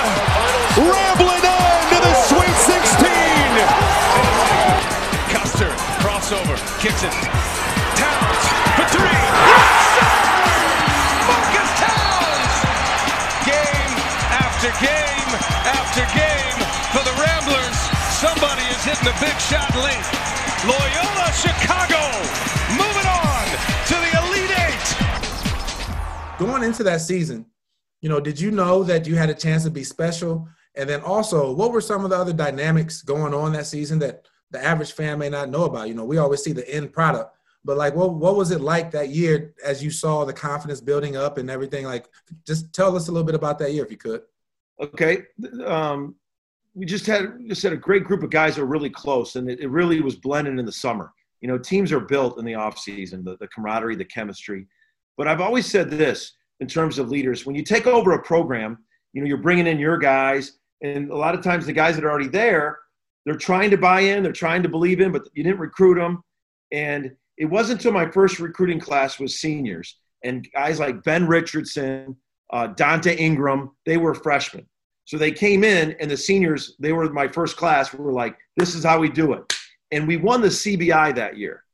rambling 0.76 1.44
on 1.56 1.80
to 1.88 1.98
the 2.04 2.12
Sweet 2.28 2.56
16! 2.68 3.08
Custer, 5.32 5.72
crossover, 6.04 6.60
kicks 6.80 7.02
it. 7.02 7.47
Somebody 19.08 19.16
is 19.16 19.16
hitting 19.16 19.16
a 19.16 19.16
big 19.20 19.40
shot 19.40 19.74
late. 19.76 20.04
Loyola 20.66 21.32
Chicago 21.32 22.00
moving 22.76 23.06
on 23.06 23.44
to 23.86 23.94
the 24.04 24.10
Elite 24.20 24.52
Eight. 24.58 26.38
Going 26.38 26.62
into 26.62 26.82
that 26.84 27.00
season, 27.00 27.46
you 28.00 28.08
know, 28.08 28.20
did 28.20 28.40
you 28.40 28.50
know 28.50 28.82
that 28.84 29.06
you 29.06 29.16
had 29.16 29.30
a 29.30 29.34
chance 29.34 29.64
to 29.64 29.70
be 29.70 29.84
special? 29.84 30.48
And 30.74 30.88
then 30.88 31.00
also, 31.00 31.52
what 31.52 31.72
were 31.72 31.80
some 31.80 32.04
of 32.04 32.10
the 32.10 32.16
other 32.16 32.32
dynamics 32.32 33.02
going 33.02 33.34
on 33.34 33.52
that 33.52 33.66
season 33.66 33.98
that 34.00 34.26
the 34.50 34.62
average 34.62 34.92
fan 34.92 35.18
may 35.18 35.28
not 35.28 35.50
know 35.50 35.64
about? 35.64 35.88
You 35.88 35.94
know, 35.94 36.04
we 36.04 36.18
always 36.18 36.42
see 36.42 36.52
the 36.52 36.68
end 36.68 36.92
product, 36.92 37.34
but 37.64 37.76
like, 37.76 37.94
what 37.94 38.14
what 38.14 38.36
was 38.36 38.50
it 38.50 38.60
like 38.60 38.90
that 38.92 39.08
year 39.08 39.54
as 39.64 39.82
you 39.82 39.90
saw 39.90 40.24
the 40.24 40.32
confidence 40.32 40.80
building 40.80 41.16
up 41.16 41.38
and 41.38 41.50
everything? 41.50 41.84
Like, 41.84 42.08
just 42.46 42.72
tell 42.72 42.94
us 42.96 43.08
a 43.08 43.12
little 43.12 43.26
bit 43.26 43.34
about 43.34 43.58
that 43.60 43.72
year 43.72 43.84
if 43.84 43.90
you 43.90 43.96
could. 43.96 44.22
Okay, 44.80 45.24
um, 45.64 46.14
we 46.78 46.86
just 46.86 47.06
had 47.06 47.32
just 47.48 47.62
had 47.62 47.72
a 47.72 47.76
great 47.76 48.04
group 48.04 48.22
of 48.22 48.30
guys 48.30 48.54
that 48.54 48.62
were 48.62 48.68
really 48.68 48.90
close, 48.90 49.36
and 49.36 49.50
it, 49.50 49.60
it 49.60 49.68
really 49.68 50.00
was 50.00 50.16
blending 50.16 50.58
in 50.58 50.64
the 50.64 50.72
summer. 50.72 51.12
You 51.40 51.48
know, 51.48 51.58
teams 51.58 51.92
are 51.92 52.00
built 52.00 52.38
in 52.38 52.44
the 52.44 52.54
off 52.54 52.78
season, 52.78 53.24
the, 53.24 53.36
the 53.38 53.48
camaraderie, 53.48 53.96
the 53.96 54.04
chemistry. 54.04 54.66
But 55.16 55.28
I've 55.28 55.40
always 55.40 55.66
said 55.66 55.90
this 55.90 56.32
in 56.60 56.68
terms 56.68 56.98
of 56.98 57.08
leaders: 57.08 57.44
when 57.44 57.56
you 57.56 57.64
take 57.64 57.86
over 57.86 58.12
a 58.12 58.22
program, 58.22 58.78
you 59.12 59.20
know, 59.20 59.26
you're 59.26 59.38
bringing 59.38 59.66
in 59.66 59.78
your 59.78 59.98
guys, 59.98 60.58
and 60.82 61.10
a 61.10 61.16
lot 61.16 61.34
of 61.34 61.42
times 61.42 61.66
the 61.66 61.72
guys 61.72 61.96
that 61.96 62.04
are 62.04 62.10
already 62.10 62.28
there, 62.28 62.78
they're 63.24 63.36
trying 63.36 63.70
to 63.70 63.78
buy 63.78 64.00
in, 64.00 64.22
they're 64.22 64.32
trying 64.32 64.62
to 64.62 64.68
believe 64.68 65.00
in, 65.00 65.12
but 65.12 65.28
you 65.34 65.42
didn't 65.42 65.58
recruit 65.58 65.96
them. 65.96 66.22
And 66.72 67.12
it 67.36 67.46
wasn't 67.46 67.80
until 67.80 67.92
my 67.92 68.10
first 68.10 68.38
recruiting 68.38 68.80
class 68.80 69.18
was 69.18 69.40
seniors 69.40 69.96
and 70.24 70.48
guys 70.52 70.80
like 70.80 71.02
Ben 71.04 71.26
Richardson, 71.26 72.16
uh, 72.52 72.68
Donte 72.68 73.18
Ingram, 73.18 73.70
they 73.86 73.96
were 73.96 74.14
freshmen. 74.14 74.66
So 75.08 75.16
they 75.16 75.32
came 75.32 75.64
in, 75.64 75.96
and 76.00 76.10
the 76.10 76.18
seniors, 76.18 76.76
they 76.78 76.92
were 76.92 77.10
my 77.10 77.26
first 77.26 77.56
class. 77.56 77.94
We 77.94 78.04
were 78.04 78.12
like, 78.12 78.36
this 78.58 78.74
is 78.74 78.84
how 78.84 78.98
we 78.98 79.08
do 79.08 79.32
it. 79.32 79.54
And 79.90 80.06
we 80.06 80.18
won 80.18 80.42
the 80.42 80.48
CBI 80.48 81.14
that 81.14 81.38
year. 81.38 81.64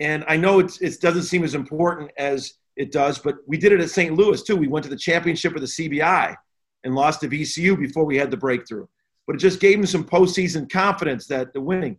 And 0.00 0.24
I 0.26 0.38
know 0.38 0.60
it 0.60 1.00
doesn't 1.02 1.24
seem 1.24 1.44
as 1.44 1.54
important 1.54 2.10
as 2.16 2.54
it 2.76 2.90
does, 2.90 3.18
but 3.18 3.36
we 3.46 3.58
did 3.58 3.72
it 3.72 3.82
at 3.82 3.90
St. 3.90 4.14
Louis 4.14 4.42
too. 4.42 4.56
We 4.56 4.68
went 4.68 4.84
to 4.84 4.90
the 4.90 4.96
championship 4.96 5.54
of 5.54 5.60
the 5.60 5.66
CBI 5.66 6.34
and 6.82 6.94
lost 6.94 7.20
to 7.20 7.28
VCU 7.28 7.78
before 7.78 8.06
we 8.06 8.16
had 8.16 8.30
the 8.30 8.38
breakthrough. 8.38 8.86
But 9.26 9.36
it 9.36 9.40
just 9.40 9.60
gave 9.60 9.76
them 9.76 9.84
some 9.84 10.04
postseason 10.04 10.72
confidence 10.72 11.26
that 11.26 11.52
the 11.52 11.60
winning. 11.60 11.98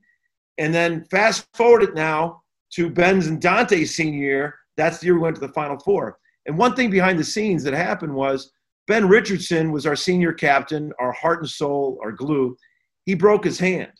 And 0.57 0.73
then 0.73 1.05
fast 1.11 1.45
forward 1.53 1.83
it 1.83 1.93
now 1.93 2.41
to 2.71 2.89
Ben's 2.89 3.27
and 3.27 3.39
Donte's 3.39 3.93
senior 3.93 4.23
year. 4.23 4.59
That's 4.75 4.97
the 4.97 5.05
year 5.05 5.13
we 5.13 5.21
went 5.21 5.35
to 5.35 5.41
the 5.45 5.53
Final 5.53 5.77
Four. 5.77 6.17
And 6.47 6.57
one 6.57 6.75
thing 6.75 6.89
behind 6.89 7.19
the 7.19 7.23
scenes 7.23 7.61
that 7.65 7.75
happened 7.75 8.15
was 8.15 8.53
Ben 8.89 9.07
Richardson 9.07 9.71
was 9.71 9.85
our 9.85 9.95
senior 9.95 10.33
captain, 10.33 10.91
our 10.99 11.11
heart 11.11 11.41
and 11.41 11.49
soul, 11.49 11.99
our 12.03 12.11
glue. 12.11 12.57
He 13.05 13.13
broke 13.13 13.43
his 13.43 13.59
hand 13.59 13.91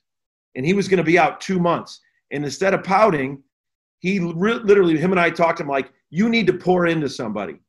and 0.55 0.65
he 0.65 0.73
was 0.73 0.87
going 0.87 0.97
to 0.97 1.03
be 1.03 1.19
out 1.19 1.39
two 1.39 1.59
months. 1.59 2.01
And 2.31 2.43
instead 2.43 2.73
of 2.73 2.83
pouting, 2.83 3.43
he 3.99 4.17
re- 4.17 4.55
literally, 4.55 4.97
him 4.97 5.11
and 5.11 5.19
I 5.19 5.29
talked 5.29 5.57
to 5.57 5.63
him 5.63 5.69
like, 5.69 5.93
you 6.09 6.27
need 6.27 6.47
to 6.47 6.53
pour 6.53 6.87
into 6.87 7.07
somebody. 7.07 7.59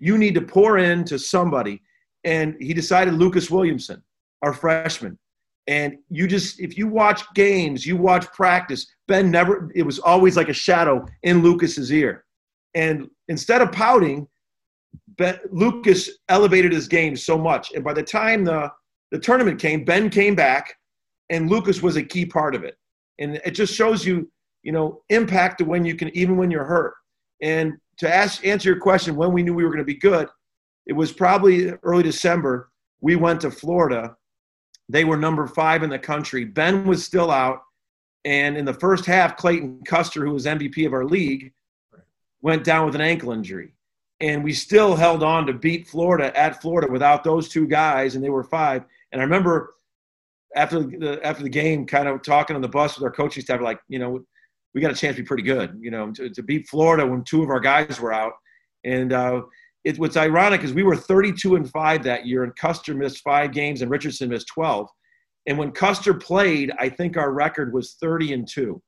You 0.00 0.18
need 0.18 0.34
to 0.34 0.42
pour 0.42 0.76
into 0.76 1.18
somebody. 1.18 1.80
And 2.24 2.56
he 2.60 2.74
decided 2.74 3.14
Lucas 3.14 3.50
Williamson, 3.50 4.02
our 4.42 4.52
freshman. 4.52 5.18
And 5.66 5.96
you 6.10 6.26
just, 6.26 6.60
if 6.60 6.76
you 6.76 6.88
watch 6.88 7.22
games, 7.32 7.86
you 7.86 7.96
watch 7.96 8.30
practice, 8.34 8.86
Ben 9.08 9.30
never, 9.30 9.72
it 9.74 9.82
was 9.82 9.98
always 9.98 10.36
like 10.36 10.50
a 10.50 10.52
shadow 10.52 11.06
in 11.22 11.42
Lucas's 11.42 11.90
ear. 11.90 12.26
And 12.74 13.08
instead 13.28 13.62
of 13.62 13.72
pouting, 13.72 14.28
Ben, 15.18 15.38
Lucas 15.50 16.10
elevated 16.28 16.72
his 16.72 16.88
game 16.88 17.16
so 17.16 17.38
much. 17.38 17.72
And 17.72 17.82
by 17.82 17.94
the 17.94 18.02
time 18.02 18.44
the, 18.44 18.70
the 19.10 19.18
tournament 19.18 19.60
came, 19.60 19.84
Ben 19.84 20.10
came 20.10 20.34
back, 20.34 20.76
and 21.30 21.50
Lucas 21.50 21.82
was 21.82 21.96
a 21.96 22.02
key 22.02 22.26
part 22.26 22.54
of 22.54 22.64
it. 22.64 22.76
And 23.18 23.40
it 23.44 23.52
just 23.52 23.74
shows 23.74 24.04
you, 24.04 24.30
you 24.62 24.72
know, 24.72 25.02
impact 25.08 25.58
to 25.58 25.64
when 25.64 25.84
you 25.84 25.94
can, 25.94 26.14
even 26.16 26.36
when 26.36 26.50
you're 26.50 26.64
hurt. 26.64 26.94
And 27.42 27.74
to 27.98 28.14
ask, 28.14 28.44
answer 28.46 28.68
your 28.68 28.80
question, 28.80 29.16
when 29.16 29.32
we 29.32 29.42
knew 29.42 29.54
we 29.54 29.64
were 29.64 29.70
going 29.70 29.78
to 29.78 29.84
be 29.84 29.94
good, 29.94 30.28
it 30.86 30.92
was 30.92 31.12
probably 31.12 31.70
early 31.82 32.02
December. 32.02 32.70
We 33.00 33.16
went 33.16 33.40
to 33.40 33.50
Florida. 33.50 34.16
They 34.88 35.04
were 35.04 35.16
number 35.16 35.46
five 35.46 35.82
in 35.82 35.90
the 35.90 35.98
country. 35.98 36.44
Ben 36.44 36.86
was 36.86 37.04
still 37.04 37.30
out. 37.30 37.62
And 38.24 38.56
in 38.56 38.64
the 38.64 38.74
first 38.74 39.06
half, 39.06 39.36
Clayton 39.36 39.82
Custer, 39.86 40.24
who 40.24 40.32
was 40.32 40.46
MVP 40.46 40.86
of 40.86 40.92
our 40.92 41.04
league, 41.04 41.52
went 42.42 42.64
down 42.64 42.86
with 42.86 42.94
an 42.94 43.00
ankle 43.00 43.32
injury 43.32 43.75
and 44.20 44.42
we 44.42 44.52
still 44.52 44.96
held 44.96 45.22
on 45.22 45.46
to 45.46 45.52
beat 45.52 45.88
Florida 45.88 46.36
at 46.38 46.62
Florida 46.62 46.90
without 46.90 47.22
those 47.22 47.48
two 47.48 47.66
guys, 47.66 48.14
and 48.14 48.24
they 48.24 48.30
were 48.30 48.44
five. 48.44 48.84
And 49.12 49.20
I 49.20 49.24
remember 49.24 49.74
after 50.54 50.82
the 50.82 51.20
after 51.22 51.42
the 51.42 51.50
game, 51.50 51.86
kind 51.86 52.08
of 52.08 52.22
talking 52.22 52.56
on 52.56 52.62
the 52.62 52.68
bus 52.68 52.96
with 52.96 53.04
our 53.04 53.10
coaching 53.10 53.42
staff, 53.42 53.60
like, 53.60 53.80
you 53.88 53.98
know, 53.98 54.24
we 54.74 54.80
got 54.80 54.90
a 54.90 54.94
chance 54.94 55.16
to 55.16 55.22
be 55.22 55.26
pretty 55.26 55.42
good, 55.42 55.76
you 55.80 55.90
know, 55.90 56.10
to, 56.12 56.30
to 56.30 56.42
beat 56.42 56.68
Florida 56.68 57.06
when 57.06 57.24
two 57.24 57.42
of 57.42 57.50
our 57.50 57.60
guys 57.60 58.00
were 58.00 58.12
out. 58.12 58.32
And 58.84 59.12
uh, 59.12 59.42
it, 59.84 59.98
what's 59.98 60.16
ironic 60.16 60.62
is 60.64 60.72
we 60.72 60.82
were 60.82 60.96
32 60.96 61.56
and 61.56 61.70
five 61.70 62.02
that 62.04 62.26
year, 62.26 62.44
and 62.44 62.54
Custer 62.56 62.94
missed 62.94 63.22
five 63.22 63.52
games, 63.52 63.82
and 63.82 63.90
Richardson 63.90 64.30
missed 64.30 64.48
12. 64.48 64.88
And 65.46 65.58
when 65.58 65.72
Custer 65.72 66.14
played, 66.14 66.72
I 66.78 66.88
think 66.88 67.16
our 67.16 67.32
record 67.32 67.72
was 67.72 67.96
30 68.00 68.32
and 68.32 68.48
two 68.48 68.82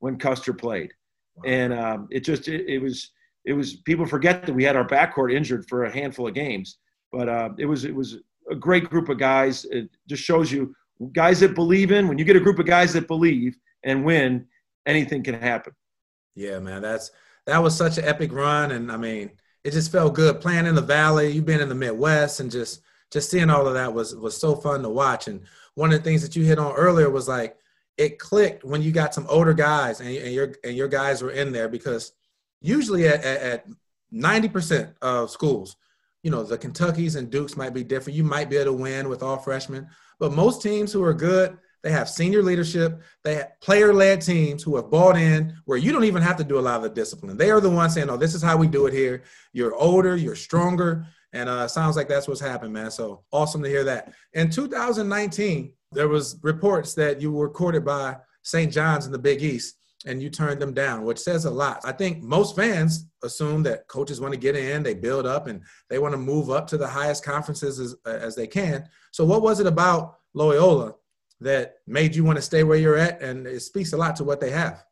when 0.00 0.18
Custer 0.18 0.52
played. 0.52 0.92
Wow. 1.36 1.42
And 1.46 1.72
um, 1.72 2.08
it 2.10 2.20
just 2.20 2.48
it, 2.48 2.68
it 2.68 2.78
was 2.78 3.10
it 3.46 3.52
was 3.52 3.76
people 3.76 4.04
forget 4.04 4.44
that 4.44 4.54
we 4.54 4.64
had 4.64 4.76
our 4.76 4.86
backcourt 4.86 5.32
injured 5.32 5.66
for 5.68 5.84
a 5.84 5.92
handful 5.92 6.26
of 6.26 6.34
games, 6.34 6.78
but 7.12 7.28
uh, 7.28 7.50
it 7.58 7.66
was 7.66 7.84
it 7.84 7.94
was 7.94 8.18
a 8.50 8.56
great 8.56 8.90
group 8.90 9.08
of 9.08 9.18
guys. 9.18 9.64
It 9.66 9.88
just 10.08 10.22
shows 10.22 10.50
you 10.52 10.74
guys 11.12 11.40
that 11.40 11.54
believe 11.54 11.92
in. 11.92 12.08
When 12.08 12.18
you 12.18 12.24
get 12.24 12.36
a 12.36 12.40
group 12.40 12.58
of 12.58 12.66
guys 12.66 12.92
that 12.92 13.06
believe 13.06 13.56
and 13.84 14.04
win, 14.04 14.46
anything 14.84 15.22
can 15.22 15.34
happen. 15.34 15.72
Yeah, 16.34 16.58
man, 16.58 16.82
that's 16.82 17.12
that 17.46 17.62
was 17.62 17.76
such 17.76 17.98
an 17.98 18.04
epic 18.04 18.32
run, 18.32 18.72
and 18.72 18.90
I 18.90 18.96
mean, 18.96 19.30
it 19.62 19.70
just 19.70 19.92
felt 19.92 20.14
good 20.14 20.40
playing 20.40 20.66
in 20.66 20.74
the 20.74 20.82
Valley. 20.82 21.30
You've 21.30 21.46
been 21.46 21.60
in 21.60 21.68
the 21.68 21.74
Midwest, 21.74 22.40
and 22.40 22.50
just 22.50 22.82
just 23.12 23.30
seeing 23.30 23.48
all 23.48 23.68
of 23.68 23.74
that 23.74 23.94
was 23.94 24.16
was 24.16 24.36
so 24.36 24.56
fun 24.56 24.82
to 24.82 24.90
watch. 24.90 25.28
And 25.28 25.42
one 25.74 25.92
of 25.92 25.98
the 25.98 26.04
things 26.04 26.22
that 26.22 26.34
you 26.34 26.44
hit 26.44 26.58
on 26.58 26.72
earlier 26.72 27.10
was 27.10 27.28
like 27.28 27.56
it 27.96 28.18
clicked 28.18 28.64
when 28.64 28.82
you 28.82 28.90
got 28.90 29.14
some 29.14 29.26
older 29.28 29.54
guys 29.54 30.00
and, 30.00 30.08
and 30.08 30.34
your 30.34 30.54
and 30.64 30.76
your 30.76 30.88
guys 30.88 31.22
were 31.22 31.30
in 31.30 31.52
there 31.52 31.68
because 31.68 32.12
usually 32.66 33.06
at, 33.08 33.24
at 33.24 33.66
90% 34.12 34.94
of 35.02 35.30
schools, 35.30 35.76
you 36.22 36.30
know, 36.30 36.42
the 36.42 36.58
Kentuckies 36.58 37.16
and 37.16 37.30
Dukes 37.30 37.56
might 37.56 37.74
be 37.74 37.84
different. 37.84 38.16
You 38.16 38.24
might 38.24 38.50
be 38.50 38.56
able 38.56 38.72
to 38.72 38.72
win 38.72 39.08
with 39.08 39.22
all 39.22 39.36
freshmen, 39.36 39.88
but 40.18 40.32
most 40.32 40.62
teams 40.62 40.92
who 40.92 41.02
are 41.02 41.14
good, 41.14 41.56
they 41.82 41.92
have 41.92 42.08
senior 42.08 42.42
leadership. 42.42 43.00
They 43.22 43.36
have 43.36 43.60
player-led 43.60 44.20
teams 44.20 44.64
who 44.64 44.74
have 44.74 44.90
bought 44.90 45.16
in, 45.16 45.54
where 45.66 45.78
you 45.78 45.92
don't 45.92 46.02
even 46.02 46.22
have 46.22 46.36
to 46.38 46.44
do 46.44 46.58
a 46.58 46.60
lot 46.60 46.78
of 46.78 46.82
the 46.82 46.88
discipline. 46.88 47.36
They 47.36 47.50
are 47.50 47.60
the 47.60 47.70
ones 47.70 47.94
saying, 47.94 48.10
"Oh, 48.10 48.16
this 48.16 48.34
is 48.34 48.42
how 48.42 48.56
we 48.56 48.66
do 48.66 48.86
it 48.86 48.92
here." 48.92 49.22
You're 49.52 49.76
older, 49.76 50.16
you're 50.16 50.34
stronger, 50.34 51.06
and 51.32 51.48
uh, 51.48 51.68
sounds 51.68 51.94
like 51.94 52.08
that's 52.08 52.26
what's 52.26 52.40
happened, 52.40 52.72
man. 52.72 52.90
So 52.90 53.22
awesome 53.30 53.62
to 53.62 53.68
hear 53.68 53.84
that. 53.84 54.12
In 54.32 54.50
2019, 54.50 55.74
there 55.92 56.08
was 56.08 56.40
reports 56.42 56.94
that 56.94 57.20
you 57.20 57.30
were 57.30 57.50
courted 57.50 57.84
by 57.84 58.16
St. 58.42 58.72
John's 58.72 59.06
in 59.06 59.12
the 59.12 59.18
Big 59.18 59.42
East 59.42 59.76
and 60.04 60.22
you 60.22 60.28
turned 60.28 60.60
them 60.60 60.74
down, 60.74 61.04
which 61.04 61.18
says 61.18 61.46
a 61.46 61.50
lot. 61.50 61.80
I 61.84 61.92
think 61.92 62.22
most 62.22 62.54
fans 62.54 63.06
assume 63.22 63.62
that 63.62 63.88
coaches 63.88 64.20
want 64.20 64.34
to 64.34 64.38
get 64.40 64.54
in, 64.54 64.82
they 64.82 64.94
build 64.94 65.26
up, 65.26 65.46
and 65.46 65.62
they 65.88 65.98
want 65.98 66.12
to 66.12 66.18
move 66.18 66.50
up 66.50 66.66
to 66.68 66.76
the 66.76 66.86
highest 66.86 67.24
conferences 67.24 67.80
as, 67.80 67.96
as 68.04 68.34
they 68.34 68.46
can. 68.46 68.88
So, 69.12 69.24
what 69.24 69.42
was 69.42 69.60
it 69.60 69.66
about 69.66 70.16
Loyola 70.34 70.94
that 71.40 71.76
made 71.86 72.14
you 72.14 72.24
want 72.24 72.36
to 72.36 72.42
stay 72.42 72.62
where 72.62 72.78
you're 72.78 72.98
at? 72.98 73.22
And 73.22 73.46
it 73.46 73.60
speaks 73.60 73.92
a 73.94 73.96
lot 73.96 74.16
to 74.16 74.24
what 74.24 74.40
they 74.40 74.50
have. 74.50 74.84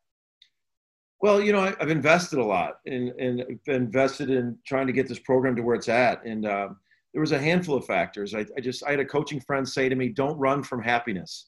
Well, 1.21 1.41
you 1.41 1.53
know, 1.53 1.59
I, 1.59 1.75
have 1.79 1.89
invested 1.89 2.39
a 2.39 2.43
lot 2.43 2.79
and 2.85 3.09
and 3.19 3.59
invested 3.67 4.29
in 4.29 4.57
trying 4.65 4.87
to 4.87 4.93
get 4.93 5.07
this 5.07 5.19
program 5.19 5.55
to 5.55 5.61
where 5.61 5.75
it's 5.75 5.89
at. 5.89 6.25
And 6.25 6.45
uh, 6.45 6.69
there 7.13 7.21
was 7.21 7.31
a 7.31 7.39
handful 7.39 7.75
of 7.75 7.85
factors. 7.85 8.35
I, 8.35 8.45
I 8.57 8.61
just 8.61 8.83
I 8.83 8.91
had 8.91 8.99
a 8.99 9.05
coaching 9.05 9.39
friend 9.39 9.67
say 9.67 9.87
to 9.87 9.95
me, 9.95 10.09
"Don't 10.09 10.37
run 10.37 10.61
from 10.61 10.83
happiness," 10.83 11.47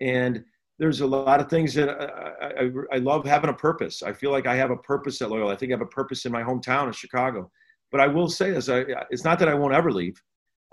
and 0.00 0.42
there's 0.78 1.00
a 1.00 1.06
lot 1.06 1.40
of 1.40 1.50
things 1.50 1.74
that 1.74 1.88
I, 1.88 2.64
I, 2.64 2.70
I, 2.92 2.98
love 2.98 3.26
having 3.26 3.50
a 3.50 3.54
purpose. 3.54 4.02
I 4.02 4.12
feel 4.12 4.30
like 4.30 4.46
I 4.46 4.54
have 4.54 4.70
a 4.70 4.76
purpose 4.76 5.20
at 5.20 5.30
Loyola. 5.30 5.52
I 5.52 5.56
think 5.56 5.72
I 5.72 5.74
have 5.74 5.80
a 5.80 5.86
purpose 5.86 6.24
in 6.24 6.30
my 6.30 6.42
hometown 6.42 6.88
of 6.88 6.96
Chicago. 6.96 7.50
But 7.90 8.00
I 8.00 8.06
will 8.06 8.28
say 8.28 8.50
this: 8.52 8.68
I, 8.68 8.84
it's 9.10 9.24
not 9.24 9.38
that 9.40 9.48
I 9.48 9.54
won't 9.54 9.74
ever 9.74 9.90
leave. 9.90 10.20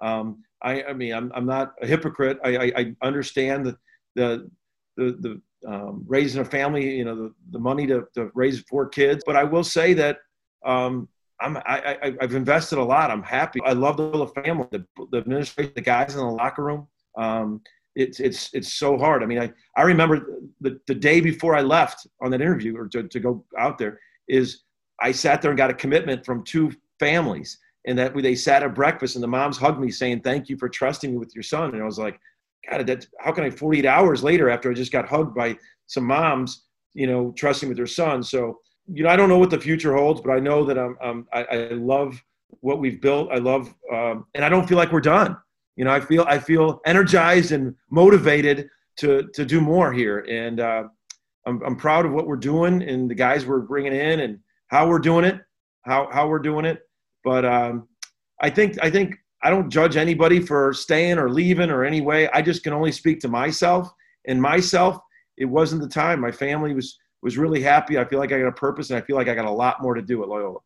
Um, 0.04 0.44
I, 0.62 0.84
I, 0.84 0.94
mean, 0.94 1.14
I'm, 1.14 1.32
I'm 1.34 1.46
not 1.46 1.74
a 1.82 1.88
hypocrite. 1.88 2.38
I, 2.44 2.72
I 2.76 2.96
understand 3.02 3.66
the 3.66 3.78
the 4.16 4.50
the, 4.98 5.18
the 5.20 5.42
um, 5.68 6.04
raising 6.08 6.42
a 6.42 6.46
family, 6.46 6.98
you 6.98 7.06
know, 7.06 7.16
the, 7.16 7.34
the 7.52 7.60
money 7.60 7.88
to, 7.88 8.06
to 8.14 8.30
raise 8.36 8.62
four 8.62 8.88
kids. 8.88 9.24
But 9.26 9.36
I 9.36 9.44
will 9.44 9.64
say 9.64 9.94
that 9.94 10.20
um, 10.66 11.10
I'm 11.42 11.58
I, 11.66 12.14
have 12.22 12.36
invested 12.36 12.78
a 12.78 12.84
lot. 12.84 13.12
I'm 13.12 13.24
happy. 13.24 13.60
I 13.66 13.74
love 13.74 13.98
the 13.98 14.28
family, 14.44 14.68
the, 14.72 14.86
the 15.12 15.18
administration, 15.18 15.74
the 15.76 15.82
guys 15.82 16.14
in 16.14 16.20
the 16.20 16.26
locker 16.26 16.64
room. 16.64 16.88
Um, 17.18 17.62
it's 17.96 18.20
it's 18.20 18.50
it's 18.54 18.74
so 18.74 18.98
hard. 18.98 19.24
I 19.24 19.26
mean, 19.26 19.40
I, 19.40 19.52
I 19.78 19.84
remember 19.84 20.28
the, 20.62 20.80
the 20.88 20.96
day 20.96 21.22
before 21.22 21.56
I 21.56 21.62
left 21.62 22.06
on 22.22 22.30
that 22.32 22.42
interview 22.42 22.78
or 22.78 22.88
to, 22.90 23.04
to 23.04 23.20
go 23.20 23.44
out 23.58 23.78
there 23.78 24.00
is 24.28 24.64
I 25.02 25.12
sat 25.12 25.42
there 25.42 25.52
and 25.52 25.58
got 25.58 25.70
a 25.70 25.76
commitment 25.76 26.26
from 26.26 26.44
two 26.44 26.72
families 27.00 27.58
and 27.88 27.98
that 27.98 28.16
they 28.16 28.36
sat 28.36 28.64
at 28.64 28.76
breakfast 28.76 29.16
and 29.16 29.24
the 29.24 29.28
moms 29.28 29.58
hugged 29.58 29.80
me 29.80 29.92
saying 29.92 30.22
thank 30.22 30.50
you 30.50 30.58
for 30.58 30.68
trusting 30.68 31.12
me 31.12 31.18
with 31.18 31.34
your 31.36 31.44
son. 31.44 31.74
And 31.74 31.82
I 31.82 31.86
was 31.86 32.00
like 32.00 32.20
God 32.70 32.86
that 32.88 33.08
how 33.20 33.32
can 33.32 33.46
I 33.46 33.50
48 33.50 33.86
hours 33.86 34.24
later 34.24 34.50
after 34.50 34.70
I 34.70 34.74
just 34.74 34.92
got 34.92 35.08
hugged 35.08 35.34
by 35.34 35.58
some 35.88 36.06
moms 36.06 36.64
you 36.94 37.08
know 37.08 37.34
trusting 37.38 37.70
with 37.70 37.78
their 37.78 37.88
son? 37.88 38.24
So 38.24 38.60
you 38.92 39.04
know 39.04 39.10
I 39.10 39.16
don't 39.16 39.30
know 39.30 39.38
what 39.38 39.52
the 39.52 39.60
future 39.60 39.96
holds 39.96 40.20
but 40.20 40.32
I 40.32 40.40
know 40.40 40.66
that 40.66 40.78
I'm, 40.78 40.98
I'm 41.02 41.28
I, 41.32 41.44
I 41.44 41.58
love 41.72 42.22
what 42.60 42.80
we've 42.80 43.02
built. 43.02 43.30
I 43.32 43.38
love 43.38 43.74
um, 43.94 44.26
and 44.34 44.44
I 44.44 44.50
don't 44.50 44.68
feel 44.68 44.78
like 44.78 44.92
we're 44.92 45.00
done 45.00 45.38
you 45.76 45.84
know, 45.84 45.92
I 45.92 46.00
feel 46.00 46.26
I 46.28 46.40
feel 46.40 46.82
energized 46.86 47.52
and 47.52 47.76
motivated 47.90 48.70
to 48.98 49.28
to 49.34 49.46
do 49.46 49.60
more 49.60 49.92
here, 49.92 50.20
and 50.30 50.60
uh, 50.60 50.84
I'm 51.46 51.62
I'm 51.64 51.76
proud 51.76 52.06
of 52.06 52.14
what 52.14 52.28
we're 52.28 52.38
doing 52.38 52.82
and 52.82 53.10
the 53.10 53.16
guys 53.16 53.46
we're 53.46 53.60
bringing 53.62 53.94
in 53.94 54.22
and 54.22 54.40
how 54.68 54.88
we're 54.88 55.00
doing 55.00 55.26
it, 55.26 55.40
how 55.84 56.10
how 56.12 56.28
we're 56.28 56.40
doing 56.40 56.66
it. 56.66 56.82
But 57.24 57.46
um, 57.46 57.88
I 58.42 58.50
think 58.50 58.78
I 58.82 58.90
think 58.90 59.16
I 59.44 59.50
don't 59.50 59.70
judge 59.70 59.98
anybody 59.98 60.40
for 60.40 60.74
staying 60.74 61.18
or 61.18 61.30
leaving 61.30 61.70
or 61.70 61.84
any 61.84 62.02
way. 62.02 62.30
I 62.30 62.42
just 62.42 62.64
can 62.64 62.74
only 62.74 62.92
speak 62.92 63.20
to 63.22 63.28
myself 63.28 63.92
and 64.28 64.42
myself. 64.42 64.98
It 65.38 65.46
wasn't 65.46 65.82
the 65.82 65.90
time. 65.90 66.22
My 66.22 66.32
family 66.32 66.74
was 66.74 66.98
was 67.22 67.38
really 67.38 67.62
happy. 67.62 67.98
I 67.98 68.06
feel 68.06 68.20
like 68.20 68.32
I 68.32 68.40
got 68.40 68.48
a 68.48 68.54
purpose, 68.54 68.90
and 68.92 68.98
I 68.98 69.02
feel 69.02 69.18
like 69.18 69.28
I 69.28 69.36
got 69.36 69.46
a 69.46 69.52
lot 69.52 69.82
more 69.82 69.94
to 69.94 70.02
do 70.02 70.24
at 70.24 70.30
Loyola. 70.30 70.60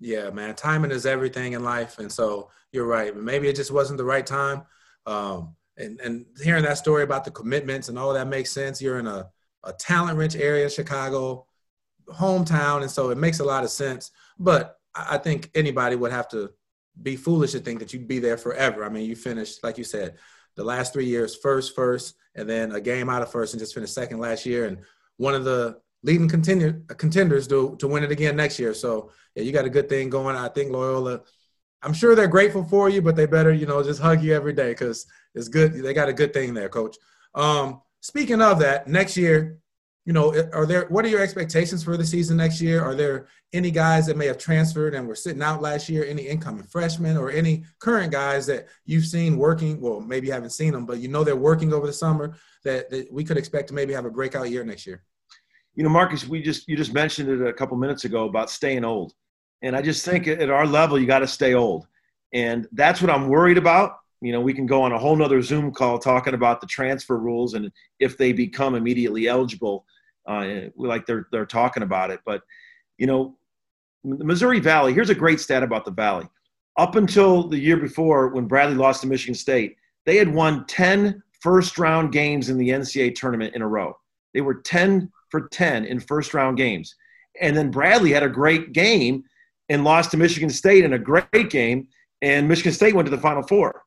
Yeah, 0.00 0.30
man. 0.30 0.54
Timing 0.54 0.90
is 0.90 1.04
everything 1.04 1.52
in 1.52 1.62
life, 1.62 1.98
and 1.98 2.10
so 2.10 2.50
you're 2.72 2.86
right. 2.86 3.14
Maybe 3.14 3.48
it 3.48 3.56
just 3.56 3.70
wasn't 3.70 3.98
the 3.98 4.04
right 4.04 4.26
time. 4.26 4.62
Um, 5.06 5.54
and 5.76 6.00
and 6.00 6.26
hearing 6.42 6.64
that 6.64 6.78
story 6.78 7.02
about 7.02 7.24
the 7.24 7.30
commitments 7.30 7.88
and 7.88 7.98
all 7.98 8.14
that 8.14 8.26
makes 8.26 8.50
sense. 8.50 8.80
You're 8.80 8.98
in 8.98 9.06
a 9.06 9.28
a 9.64 9.74
talent 9.74 10.16
rich 10.16 10.36
area, 10.36 10.70
Chicago, 10.70 11.46
hometown, 12.08 12.80
and 12.80 12.90
so 12.90 13.10
it 13.10 13.18
makes 13.18 13.40
a 13.40 13.44
lot 13.44 13.62
of 13.62 13.70
sense. 13.70 14.10
But 14.38 14.78
I 14.94 15.18
think 15.18 15.50
anybody 15.54 15.96
would 15.96 16.12
have 16.12 16.28
to 16.30 16.50
be 17.00 17.16
foolish 17.16 17.52
to 17.52 17.60
think 17.60 17.78
that 17.80 17.92
you'd 17.92 18.08
be 18.08 18.18
there 18.18 18.38
forever. 18.38 18.84
I 18.84 18.88
mean, 18.88 19.08
you 19.08 19.16
finished 19.16 19.62
like 19.62 19.76
you 19.76 19.84
said, 19.84 20.16
the 20.56 20.64
last 20.64 20.94
three 20.94 21.04
years 21.04 21.36
first, 21.36 21.74
first, 21.74 22.14
and 22.34 22.48
then 22.48 22.72
a 22.72 22.80
game 22.80 23.10
out 23.10 23.22
of 23.22 23.30
first, 23.30 23.52
and 23.52 23.60
just 23.60 23.74
finished 23.74 23.94
second 23.94 24.18
last 24.18 24.46
year, 24.46 24.64
and 24.64 24.78
one 25.18 25.34
of 25.34 25.44
the 25.44 25.78
leading 26.02 26.28
contender, 26.28 26.82
contenders 26.96 27.46
to, 27.48 27.76
to 27.78 27.88
win 27.88 28.04
it 28.04 28.10
again 28.10 28.36
next 28.36 28.58
year. 28.58 28.74
So 28.74 29.10
yeah, 29.34 29.42
you 29.42 29.52
got 29.52 29.66
a 29.66 29.70
good 29.70 29.88
thing 29.88 30.10
going. 30.10 30.36
I 30.36 30.48
think 30.48 30.72
Loyola, 30.72 31.20
I'm 31.82 31.92
sure 31.92 32.14
they're 32.14 32.26
grateful 32.26 32.64
for 32.64 32.88
you, 32.88 33.02
but 33.02 33.16
they 33.16 33.26
better, 33.26 33.52
you 33.52 33.66
know, 33.66 33.82
just 33.82 34.00
hug 34.00 34.22
you 34.22 34.34
every 34.34 34.52
day 34.52 34.70
because 34.70 35.06
it's 35.34 35.48
good. 35.48 35.74
They 35.74 35.94
got 35.94 36.08
a 36.08 36.14
good 36.14 36.32
thing 36.32 36.54
there, 36.54 36.68
coach. 36.68 36.96
Um, 37.34 37.82
speaking 38.00 38.42
of 38.42 38.58
that, 38.60 38.88
next 38.88 39.16
year, 39.16 39.58
you 40.06 40.14
know, 40.14 40.34
are 40.52 40.66
there, 40.66 40.86
what 40.88 41.04
are 41.04 41.08
your 41.08 41.20
expectations 41.20 41.84
for 41.84 41.96
the 41.96 42.04
season 42.04 42.38
next 42.38 42.60
year? 42.60 42.82
Are 42.82 42.94
there 42.94 43.28
any 43.52 43.70
guys 43.70 44.06
that 44.06 44.16
may 44.16 44.26
have 44.26 44.38
transferred 44.38 44.94
and 44.94 45.06
were 45.06 45.14
sitting 45.14 45.42
out 45.42 45.60
last 45.60 45.88
year, 45.88 46.04
any 46.04 46.22
incoming 46.22 46.64
freshmen 46.64 47.18
or 47.18 47.30
any 47.30 47.64
current 47.78 48.10
guys 48.10 48.46
that 48.46 48.68
you've 48.86 49.04
seen 49.04 49.36
working? 49.36 49.80
Well, 49.80 50.00
maybe 50.00 50.26
you 50.26 50.32
haven't 50.32 50.50
seen 50.50 50.72
them, 50.72 50.86
but 50.86 50.98
you 50.98 51.08
know, 51.08 51.22
they're 51.22 51.36
working 51.36 51.72
over 51.72 51.86
the 51.86 51.92
summer 51.92 52.34
that, 52.64 52.90
that 52.90 53.12
we 53.12 53.24
could 53.24 53.36
expect 53.36 53.68
to 53.68 53.74
maybe 53.74 53.92
have 53.92 54.06
a 54.06 54.10
breakout 54.10 54.50
year 54.50 54.64
next 54.64 54.86
year 54.86 55.04
you 55.74 55.84
know, 55.84 55.88
Marcus, 55.88 56.26
we 56.26 56.42
just 56.42 56.68
you 56.68 56.76
just 56.76 56.92
mentioned 56.92 57.28
it 57.28 57.46
a 57.46 57.52
couple 57.52 57.76
minutes 57.76 58.04
ago 58.04 58.26
about 58.26 58.50
staying 58.50 58.84
old, 58.84 59.12
and 59.62 59.76
I 59.76 59.82
just 59.82 60.04
think 60.04 60.26
at 60.26 60.50
our 60.50 60.66
level 60.66 60.98
you 60.98 61.06
got 61.06 61.20
to 61.20 61.26
stay 61.26 61.54
old, 61.54 61.86
and 62.32 62.66
that's 62.72 63.00
what 63.00 63.10
I'm 63.10 63.28
worried 63.28 63.58
about. 63.58 63.98
You 64.20 64.32
know, 64.32 64.40
we 64.40 64.52
can 64.52 64.66
go 64.66 64.82
on 64.82 64.92
a 64.92 64.98
whole 64.98 65.16
nother 65.16 65.40
Zoom 65.40 65.72
call 65.72 65.98
talking 65.98 66.34
about 66.34 66.60
the 66.60 66.66
transfer 66.66 67.18
rules 67.18 67.54
and 67.54 67.72
if 68.00 68.18
they 68.18 68.32
become 68.32 68.74
immediately 68.74 69.28
eligible, 69.28 69.86
uh, 70.26 70.68
like 70.76 71.06
they're 71.06 71.26
they're 71.32 71.46
talking 71.46 71.82
about 71.82 72.10
it. 72.10 72.20
But 72.26 72.42
you 72.98 73.06
know, 73.06 73.36
the 74.04 74.24
Missouri 74.24 74.60
Valley. 74.60 74.92
Here's 74.92 75.10
a 75.10 75.14
great 75.14 75.40
stat 75.40 75.62
about 75.62 75.84
the 75.84 75.90
Valley. 75.90 76.28
Up 76.76 76.96
until 76.96 77.48
the 77.48 77.58
year 77.58 77.76
before, 77.76 78.28
when 78.28 78.46
Bradley 78.46 78.76
lost 78.76 79.02
to 79.02 79.06
Michigan 79.06 79.34
State, 79.34 79.76
they 80.06 80.16
had 80.16 80.32
won 80.32 80.64
10 80.66 81.22
first 81.40 81.78
round 81.78 82.12
games 82.12 82.48
in 82.48 82.58
the 82.58 82.68
NCAA 82.68 83.14
tournament 83.14 83.54
in 83.54 83.62
a 83.62 83.68
row. 83.68 83.96
They 84.34 84.40
were 84.40 84.54
10 84.54 85.10
for 85.30 85.48
10 85.48 85.84
in 85.84 86.00
first 86.00 86.34
round 86.34 86.56
games. 86.56 86.94
And 87.40 87.56
then 87.56 87.70
Bradley 87.70 88.12
had 88.12 88.22
a 88.22 88.28
great 88.28 88.72
game 88.72 89.24
and 89.68 89.84
lost 89.84 90.10
to 90.10 90.16
Michigan 90.16 90.50
State 90.50 90.84
in 90.84 90.92
a 90.94 90.98
great 90.98 91.48
game, 91.48 91.86
and 92.22 92.48
Michigan 92.48 92.72
State 92.72 92.94
went 92.94 93.06
to 93.06 93.14
the 93.14 93.22
Final 93.22 93.42
Four. 93.42 93.82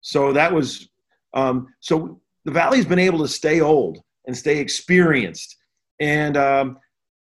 So 0.00 0.32
that 0.32 0.52
was 0.52 0.88
um, 1.34 1.68
so 1.80 2.20
the 2.44 2.50
Valley's 2.50 2.84
been 2.84 2.98
able 2.98 3.20
to 3.20 3.28
stay 3.28 3.60
old 3.60 3.98
and 4.26 4.36
stay 4.36 4.58
experienced, 4.58 5.56
and 6.00 6.36
um, 6.36 6.78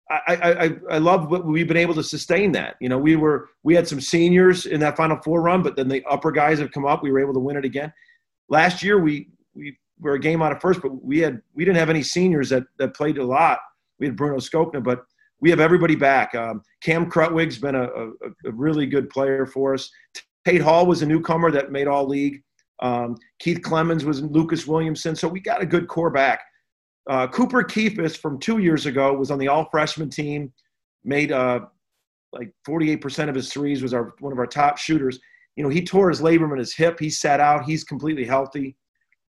I, 0.09 0.21
I, 0.27 0.95
I 0.95 0.97
love 0.99 1.31
what 1.31 1.45
we've 1.45 1.67
been 1.67 1.77
able 1.77 1.95
to 1.95 2.03
sustain 2.03 2.51
that. 2.51 2.75
You 2.79 2.89
know, 2.89 2.97
we 2.97 3.15
were 3.15 3.49
we 3.63 3.73
had 3.73 3.87
some 3.87 3.99
seniors 3.99 4.67
in 4.67 4.79
that 4.81 4.95
Final 4.95 5.17
Four 5.23 5.41
run, 5.41 5.63
but 5.63 5.75
then 5.75 5.87
the 5.87 6.03
upper 6.05 6.31
guys 6.31 6.59
have 6.59 6.71
come 6.71 6.85
up. 6.85 7.01
We 7.01 7.11
were 7.11 7.19
able 7.19 7.33
to 7.33 7.39
win 7.39 7.57
it 7.57 7.65
again. 7.65 7.91
Last 8.47 8.83
year, 8.83 9.01
we 9.01 9.29
we 9.55 9.77
were 10.03 10.15
a 10.15 10.19
game 10.19 10.41
out 10.41 10.51
of 10.51 10.61
first, 10.61 10.81
but 10.81 11.03
we 11.03 11.19
had 11.19 11.41
we 11.53 11.65
didn't 11.65 11.77
have 11.77 11.89
any 11.89 12.03
seniors 12.03 12.49
that 12.49 12.63
that 12.77 12.95
played 12.95 13.17
a 13.17 13.25
lot. 13.25 13.59
We 13.99 14.05
had 14.07 14.15
Bruno 14.15 14.37
Skokna, 14.37 14.83
but 14.83 15.03
we 15.39 15.49
have 15.49 15.59
everybody 15.59 15.95
back. 15.95 16.33
Um, 16.35 16.61
Cam 16.81 17.09
Krutwig's 17.09 17.57
been 17.57 17.75
a, 17.75 17.83
a, 17.83 18.07
a, 18.45 18.51
really 18.51 18.85
good 18.85 19.09
player 19.09 19.45
for 19.45 19.73
us. 19.73 19.89
Tate 20.45 20.61
Hall 20.61 20.85
was 20.85 21.01
a 21.01 21.05
newcomer 21.05 21.51
that 21.51 21.69
made 21.69 21.87
all 21.87 22.07
league. 22.07 22.41
Um, 22.81 23.17
Keith 23.39 23.59
Clemons 23.59 24.03
was 24.03 24.21
Lucas 24.21 24.65
Williamson. 24.65 25.15
So 25.15 25.27
we 25.27 25.41
got 25.41 25.61
a 25.61 25.65
good 25.65 25.87
core 25.87 26.09
back. 26.09 26.41
Uh, 27.09 27.27
Cooper 27.27 27.61
Kaifes 27.63 28.17
from 28.17 28.39
two 28.39 28.59
years 28.59 28.85
ago 28.85 29.13
was 29.13 29.31
on 29.31 29.37
the 29.37 29.49
all 29.49 29.67
freshman 29.69 30.09
team, 30.09 30.53
made 31.03 31.33
uh, 31.33 31.61
like 32.31 32.53
48% 32.67 33.27
of 33.27 33.35
his 33.35 33.51
threes, 33.51 33.81
was 33.81 33.93
our 33.93 34.15
one 34.19 34.31
of 34.31 34.39
our 34.39 34.47
top 34.47 34.77
shooters. 34.77 35.19
You 35.55 35.63
know, 35.63 35.69
he 35.69 35.83
tore 35.83 36.09
his 36.09 36.21
labrum 36.21 36.53
in 36.53 36.57
his 36.57 36.73
hip. 36.73 36.99
He 36.99 37.09
sat 37.09 37.39
out. 37.39 37.65
He's 37.65 37.83
completely 37.83 38.25
healthy. 38.25 38.77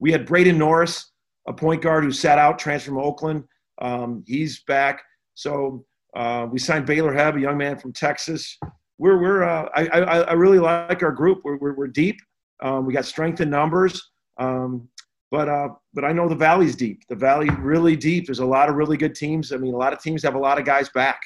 We 0.00 0.12
had 0.12 0.26
Braden 0.26 0.58
Norris, 0.58 1.12
a 1.48 1.52
point 1.52 1.82
guard 1.82 2.04
who 2.04 2.12
sat 2.12 2.38
out, 2.38 2.58
transferred 2.58 2.90
from 2.90 2.98
Oakland. 2.98 3.44
Um, 3.80 4.24
he's 4.26 4.62
back. 4.64 5.02
So 5.34 5.84
uh, 6.16 6.46
we 6.50 6.58
signed 6.58 6.86
Baylor 6.86 7.12
Hebb, 7.12 7.36
a 7.36 7.40
young 7.40 7.58
man 7.58 7.78
from 7.78 7.92
Texas. 7.92 8.56
We're, 8.98 9.20
we're 9.20 9.42
uh, 9.42 9.68
I, 9.74 9.86
I, 9.88 10.20
I, 10.20 10.32
really 10.34 10.60
like 10.60 11.02
our 11.02 11.10
group. 11.10 11.40
We're, 11.44 11.56
we're, 11.56 11.74
we're 11.74 11.88
deep. 11.88 12.16
Um, 12.62 12.86
we 12.86 12.92
got 12.92 13.04
strength 13.04 13.40
in 13.40 13.50
numbers. 13.50 14.00
Um, 14.38 14.88
but, 15.30 15.48
uh, 15.48 15.70
but 15.92 16.04
I 16.04 16.12
know 16.12 16.28
the 16.28 16.36
Valley's 16.36 16.76
deep. 16.76 17.02
The 17.08 17.16
Valley 17.16 17.50
really 17.58 17.96
deep. 17.96 18.26
There's 18.26 18.38
a 18.38 18.46
lot 18.46 18.68
of 18.68 18.76
really 18.76 18.96
good 18.96 19.16
teams. 19.16 19.52
I 19.52 19.56
mean, 19.56 19.74
a 19.74 19.76
lot 19.76 19.92
of 19.92 20.00
teams 20.00 20.22
have 20.22 20.36
a 20.36 20.38
lot 20.38 20.58
of 20.58 20.64
guys 20.64 20.88
back. 20.90 21.20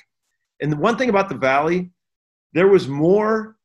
And 0.62 0.72
the 0.72 0.76
one 0.76 0.96
thing 0.96 1.11
about 1.11 1.28
the 1.28 1.37
Valley, 1.37 1.90
there 2.54 2.68
was 2.68 2.88
more 2.88 3.57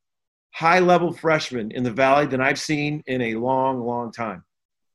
high 0.52 0.80
level 0.80 1.12
freshmen 1.12 1.70
in 1.70 1.82
the 1.82 1.90
Valley 1.90 2.26
than 2.26 2.42
I've 2.42 2.60
seen 2.60 3.02
in 3.06 3.22
a 3.22 3.34
long, 3.36 3.80
long 3.80 4.12
time 4.12 4.44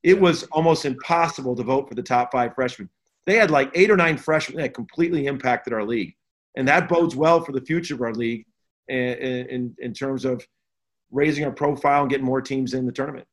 it 0.04 0.20
was 0.20 0.44
almost 0.52 0.86
impossible 0.86 1.56
to 1.56 1.64
vote 1.64 1.88
for 1.88 1.96
the 1.96 2.04
top 2.04 2.32
five 2.32 2.56
freshmen. 2.56 2.90
They 3.26 3.36
had 3.36 3.52
like 3.52 3.72
eight 3.76 3.92
or 3.92 3.98
nine 3.98 4.18
freshmen 4.18 4.62
that 4.62 4.74
completely 4.74 5.28
impacted 5.28 5.74
our 5.74 5.84
league. 5.84 6.16
And 6.56 6.68
that 6.68 6.90
bodes 6.90 7.16
well 7.16 7.42
for 7.42 7.52
the 7.52 7.62
future 7.62 7.94
of 7.94 8.02
our 8.02 8.14
league 8.14 8.46
in, 8.88 8.98
in, 8.98 9.76
in 9.78 9.94
terms 9.94 10.26
of 10.26 10.46
raising 11.12 11.46
our 11.46 11.52
profile 11.52 12.02
and 12.02 12.10
getting 12.10 12.26
more 12.26 12.42
teams 12.42 12.74
in 12.74 12.86
the 12.86 12.92
tournament. 12.92 13.28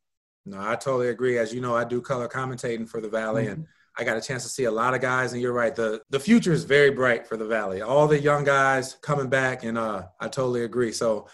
No, 0.44 0.58
I 0.60 0.76
totally 0.76 1.08
agree. 1.08 1.38
As 1.38 1.52
you 1.52 1.60
know, 1.60 1.74
I 1.74 1.84
do 1.84 2.00
color 2.00 2.28
commentating 2.28 2.88
for 2.88 3.00
the 3.00 3.08
Valley, 3.08 3.44
mm-hmm. 3.44 3.54
and 3.54 3.66
I 3.98 4.04
got 4.04 4.16
a 4.16 4.20
chance 4.20 4.44
to 4.44 4.48
see 4.48 4.64
a 4.64 4.70
lot 4.70 4.94
of 4.94 5.00
guys. 5.00 5.32
And 5.32 5.42
you're 5.42 5.52
right, 5.52 5.74
the 5.74 6.02
the 6.10 6.20
future 6.20 6.52
is 6.52 6.62
very 6.62 6.90
bright 6.90 7.26
for 7.26 7.36
the 7.36 7.46
Valley. 7.46 7.82
All 7.82 8.06
the 8.06 8.20
young 8.20 8.44
guys 8.44 8.96
coming 9.02 9.28
back, 9.28 9.64
and 9.64 9.76
uh, 9.76 10.04
I 10.20 10.28
totally 10.28 10.62
agree. 10.62 10.92
So, 10.92 11.26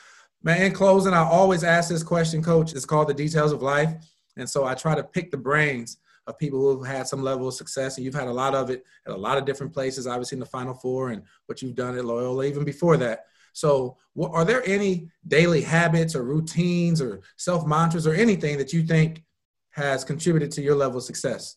man, 0.42 0.62
in 0.62 0.72
closing, 0.72 1.12
I 1.12 1.24
always 1.24 1.62
ask 1.62 1.90
this 1.90 2.02
question, 2.02 2.42
Coach. 2.42 2.72
It's 2.72 2.86
called 2.86 3.08
the 3.08 3.14
details 3.14 3.52
of 3.52 3.60
life. 3.60 3.92
And 4.36 4.48
so 4.48 4.64
I 4.64 4.74
try 4.74 4.94
to 4.94 5.02
pick 5.02 5.30
the 5.30 5.36
brains 5.36 5.98
of 6.26 6.38
people 6.38 6.60
who've 6.60 6.86
had 6.86 7.06
some 7.06 7.22
level 7.22 7.48
of 7.48 7.54
success, 7.54 7.96
and 7.96 8.04
you've 8.04 8.14
had 8.14 8.28
a 8.28 8.32
lot 8.32 8.54
of 8.54 8.70
it 8.70 8.84
at 9.06 9.12
a 9.12 9.16
lot 9.16 9.38
of 9.38 9.44
different 9.44 9.72
places, 9.72 10.06
obviously 10.06 10.36
in 10.36 10.40
the 10.40 10.46
Final 10.46 10.74
Four 10.74 11.10
and 11.10 11.22
what 11.46 11.60
you've 11.60 11.74
done 11.74 11.98
at 11.98 12.04
Loyola, 12.04 12.44
even 12.44 12.64
before 12.64 12.96
that. 12.98 13.26
So, 13.52 13.98
are 14.18 14.44
there 14.44 14.66
any 14.66 15.10
daily 15.26 15.60
habits 15.60 16.14
or 16.14 16.22
routines 16.22 17.02
or 17.02 17.20
self 17.36 17.66
mantras 17.66 18.06
or 18.06 18.14
anything 18.14 18.56
that 18.58 18.72
you 18.72 18.82
think 18.82 19.24
has 19.70 20.04
contributed 20.04 20.50
to 20.52 20.62
your 20.62 20.76
level 20.76 20.98
of 20.98 21.04
success? 21.04 21.56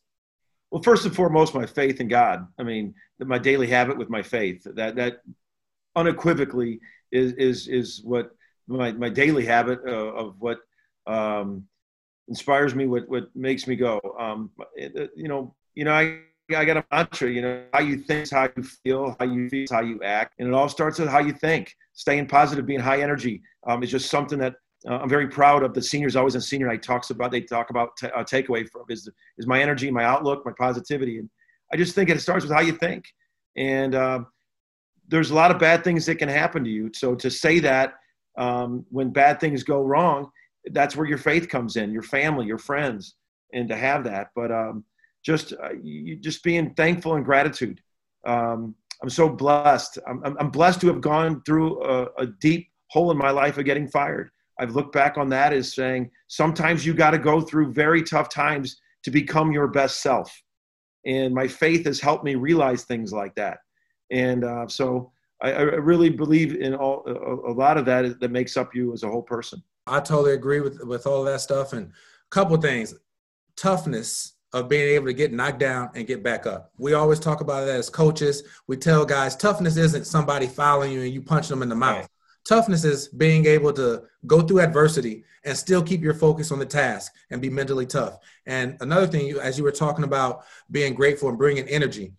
well, 0.75 0.83
first 0.83 1.05
and 1.05 1.15
foremost, 1.15 1.55
my 1.55 1.65
faith 1.65 2.01
in 2.01 2.09
God. 2.09 2.47
I 2.59 2.63
mean, 2.63 2.95
my 3.19 3.37
daily 3.37 3.67
habit 3.67 3.97
with 3.97 4.09
my 4.09 4.21
faith. 4.21 4.67
That 4.75 4.97
that 4.97 5.21
unequivocally 5.95 6.81
is 7.13 7.31
is 7.33 7.67
is 7.69 8.01
what 8.03 8.31
my 8.67 8.91
my 8.91 9.07
daily 9.07 9.45
habit 9.45 9.79
of, 9.87 10.15
of 10.15 10.35
what 10.39 10.59
um, 11.07 11.65
inspires 12.27 12.75
me. 12.75 12.87
What 12.87 13.07
what 13.09 13.35
makes 13.35 13.67
me 13.67 13.75
go. 13.75 13.99
Um, 14.19 14.51
you 14.77 15.27
know, 15.27 15.55
you 15.73 15.85
know, 15.85 15.93
I 15.93 16.19
I 16.55 16.65
got 16.65 16.77
a 16.77 16.85
mantra. 16.91 17.29
You 17.29 17.41
know, 17.41 17.63
how 17.73 17.81
you 17.81 17.97
think 17.97 18.23
is 18.23 18.31
how 18.31 18.49
you 18.55 18.63
feel. 18.63 19.15
How 19.19 19.25
you 19.25 19.49
feel 19.49 19.67
how 19.71 19.81
you 19.81 20.01
act, 20.03 20.35
and 20.39 20.47
it 20.47 20.53
all 20.53 20.69
starts 20.69 20.99
with 20.99 21.09
how 21.09 21.19
you 21.19 21.33
think. 21.33 21.75
Staying 21.93 22.27
positive, 22.27 22.65
being 22.65 22.79
high 22.79 23.01
energy, 23.01 23.41
um, 23.67 23.83
is 23.83 23.91
just 23.91 24.09
something 24.09 24.39
that 24.39 24.55
uh, 24.87 24.99
I'm 24.99 25.09
very 25.09 25.27
proud 25.27 25.63
of 25.63 25.73
the 25.73 25.81
seniors 25.81 26.15
always 26.15 26.35
in 26.35 26.41
senior 26.41 26.67
night 26.67 26.83
talks 26.83 27.09
about 27.09 27.31
they 27.31 27.41
talk 27.41 27.69
about 27.69 27.97
t- 27.97 28.07
uh, 28.07 28.23
takeaway 28.23 28.69
from 28.69 28.83
is 28.89 29.09
is 29.37 29.47
my 29.47 29.61
energy, 29.61 29.89
my 29.89 30.03
outlook, 30.03 30.45
my 30.45 30.51
positivity, 30.57 31.19
and 31.19 31.29
I 31.73 31.77
just 31.77 31.95
think 31.95 32.09
it 32.09 32.21
starts 32.21 32.45
with 32.45 32.53
how 32.53 32.61
you 32.61 32.73
think. 32.73 33.05
And 33.57 33.95
uh, 33.95 34.19
there's 35.07 35.31
a 35.31 35.35
lot 35.35 35.51
of 35.51 35.59
bad 35.59 35.83
things 35.83 36.05
that 36.05 36.15
can 36.15 36.29
happen 36.29 36.63
to 36.63 36.69
you. 36.69 36.91
So 36.93 37.15
to 37.15 37.31
say 37.31 37.59
that 37.59 37.93
um, 38.37 38.85
when 38.89 39.11
bad 39.11 39.39
things 39.39 39.63
go 39.63 39.81
wrong, 39.81 40.29
that's 40.71 40.95
where 40.95 41.07
your 41.07 41.17
faith 41.17 41.49
comes 41.49 41.75
in, 41.75 41.91
your 41.91 42.03
family, 42.03 42.45
your 42.45 42.57
friends, 42.57 43.15
and 43.53 43.69
to 43.69 43.75
have 43.75 44.03
that. 44.05 44.29
But 44.35 44.51
um, 44.51 44.83
just 45.23 45.53
uh, 45.53 45.73
you, 45.81 46.15
just 46.15 46.43
being 46.43 46.73
thankful 46.73 47.15
and 47.15 47.25
gratitude. 47.25 47.81
Um, 48.25 48.75
I'm 49.01 49.09
so 49.09 49.29
blessed. 49.29 49.99
I'm, 50.07 50.37
I'm 50.39 50.49
blessed 50.49 50.81
to 50.81 50.87
have 50.87 51.01
gone 51.01 51.41
through 51.45 51.83
a, 51.83 52.07
a 52.17 52.27
deep 52.39 52.69
hole 52.89 53.11
in 53.11 53.17
my 53.17 53.29
life 53.29 53.57
of 53.57 53.65
getting 53.65 53.87
fired 53.87 54.31
I've 54.59 54.75
looked 54.75 54.93
back 54.93 55.17
on 55.17 55.29
that 55.29 55.53
as 55.53 55.73
saying 55.73 56.11
sometimes 56.27 56.85
you 56.85 56.93
got 56.93 57.11
to 57.11 57.19
go 57.19 57.41
through 57.41 57.73
very 57.73 58.01
tough 58.01 58.29
times 58.29 58.79
to 59.03 59.11
become 59.11 59.51
your 59.51 59.67
best 59.67 60.01
self. 60.01 60.41
And 61.05 61.33
my 61.33 61.47
faith 61.47 61.85
has 61.85 61.99
helped 61.99 62.23
me 62.23 62.35
realize 62.35 62.83
things 62.83 63.13
like 63.13 63.35
that. 63.35 63.59
And 64.11 64.43
uh, 64.43 64.67
so 64.67 65.11
I, 65.41 65.51
I, 65.51 65.61
really 65.61 66.09
believe 66.09 66.55
in 66.55 66.73
all, 66.73 67.03
a, 67.05 67.51
a 67.51 67.53
lot 67.53 67.77
of 67.77 67.85
that 67.85 68.19
that 68.19 68.31
makes 68.31 68.55
up 68.55 68.73
you 68.73 68.93
as 68.93 69.03
a 69.03 69.09
whole 69.09 69.21
person. 69.21 69.61
I 69.87 69.99
totally 69.99 70.33
agree 70.33 70.61
with, 70.61 70.83
with 70.83 71.05
all 71.05 71.23
that 71.25 71.41
stuff. 71.41 71.73
And 71.73 71.87
a 71.87 71.91
couple 72.29 72.57
things 72.57 72.93
toughness 73.55 74.33
of 74.53 74.69
being 74.69 74.89
able 74.95 75.05
to 75.05 75.13
get 75.13 75.33
knocked 75.33 75.59
down 75.59 75.89
and 75.95 76.07
get 76.07 76.23
back 76.23 76.45
up. 76.45 76.71
We 76.77 76.93
always 76.93 77.19
talk 77.19 77.41
about 77.41 77.65
that 77.65 77.75
as 77.75 77.89
coaches. 77.89 78.43
We 78.67 78.77
tell 78.77 79.05
guys 79.05 79.35
toughness 79.35 79.77
isn't 79.77 80.05
somebody 80.05 80.47
following 80.47 80.91
you 80.91 81.01
and 81.01 81.13
you 81.13 81.21
punch 81.21 81.47
them 81.47 81.61
in 81.61 81.69
the 81.69 81.75
mouth. 81.75 82.01
Right. 82.01 82.07
Toughness 82.47 82.83
is 82.83 83.07
being 83.09 83.45
able 83.47 83.73
to 83.73 84.03
go 84.27 84.41
through 84.41 84.61
adversity 84.61 85.23
and 85.43 85.57
still 85.57 85.81
keep 85.81 86.01
your 86.01 86.13
focus 86.13 86.51
on 86.51 86.59
the 86.59 86.65
task 86.65 87.11
and 87.31 87.41
be 87.41 87.49
mentally 87.49 87.85
tough. 87.85 88.17
And 88.45 88.77
another 88.81 89.07
thing, 89.07 89.31
as 89.39 89.57
you 89.57 89.63
were 89.63 89.71
talking 89.71 90.05
about 90.05 90.45
being 90.71 90.93
grateful 90.93 91.29
and 91.29 91.37
bringing 91.37 91.67
energy, 91.67 92.13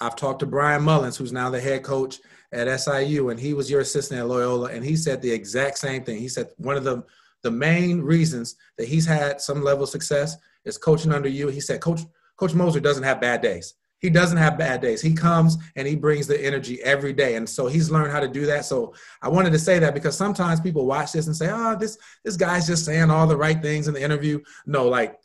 I've 0.00 0.16
talked 0.16 0.40
to 0.40 0.46
Bryan 0.46 0.82
Mullins, 0.82 1.16
who's 1.16 1.32
now 1.32 1.50
the 1.50 1.60
head 1.60 1.82
coach 1.82 2.20
at 2.52 2.80
SIU, 2.80 3.30
and 3.30 3.38
he 3.38 3.54
was 3.54 3.70
your 3.70 3.80
assistant 3.80 4.20
at 4.20 4.26
Loyola, 4.26 4.70
and 4.70 4.84
he 4.84 4.96
said 4.96 5.20
the 5.20 5.30
exact 5.30 5.78
same 5.78 6.04
thing. 6.04 6.18
He 6.18 6.28
said 6.28 6.50
one 6.56 6.76
of 6.76 6.84
the 6.84 7.04
the 7.42 7.50
main 7.50 8.00
reasons 8.00 8.56
that 8.78 8.88
he's 8.88 9.06
had 9.06 9.40
some 9.40 9.62
level 9.62 9.84
of 9.84 9.90
success 9.90 10.36
is 10.64 10.76
coaching 10.76 11.12
under 11.12 11.28
you. 11.28 11.46
He 11.48 11.60
said, 11.60 11.80
Coach 11.80 12.00
Coach 12.36 12.52
Moser 12.52 12.80
doesn't 12.80 13.04
have 13.04 13.20
bad 13.20 13.42
days 13.42 13.74
he 14.00 14.10
doesn't 14.10 14.38
have 14.38 14.56
bad 14.56 14.80
days. 14.80 15.02
He 15.02 15.12
comes 15.12 15.58
and 15.76 15.86
he 15.86 15.96
brings 15.96 16.26
the 16.26 16.40
energy 16.44 16.80
every 16.82 17.12
day. 17.12 17.34
And 17.34 17.48
so 17.48 17.66
he's 17.66 17.90
learned 17.90 18.12
how 18.12 18.20
to 18.20 18.28
do 18.28 18.46
that. 18.46 18.64
So 18.64 18.94
I 19.22 19.28
wanted 19.28 19.52
to 19.52 19.58
say 19.58 19.78
that 19.80 19.94
because 19.94 20.16
sometimes 20.16 20.60
people 20.60 20.86
watch 20.86 21.12
this 21.12 21.26
and 21.26 21.36
say, 21.36 21.50
oh, 21.50 21.76
this, 21.76 21.98
this 22.24 22.36
guy's 22.36 22.66
just 22.66 22.84
saying 22.84 23.10
all 23.10 23.26
the 23.26 23.36
right 23.36 23.60
things 23.60 23.88
in 23.88 23.94
the 23.94 24.02
interview. 24.02 24.40
No, 24.66 24.88
like 24.88 25.18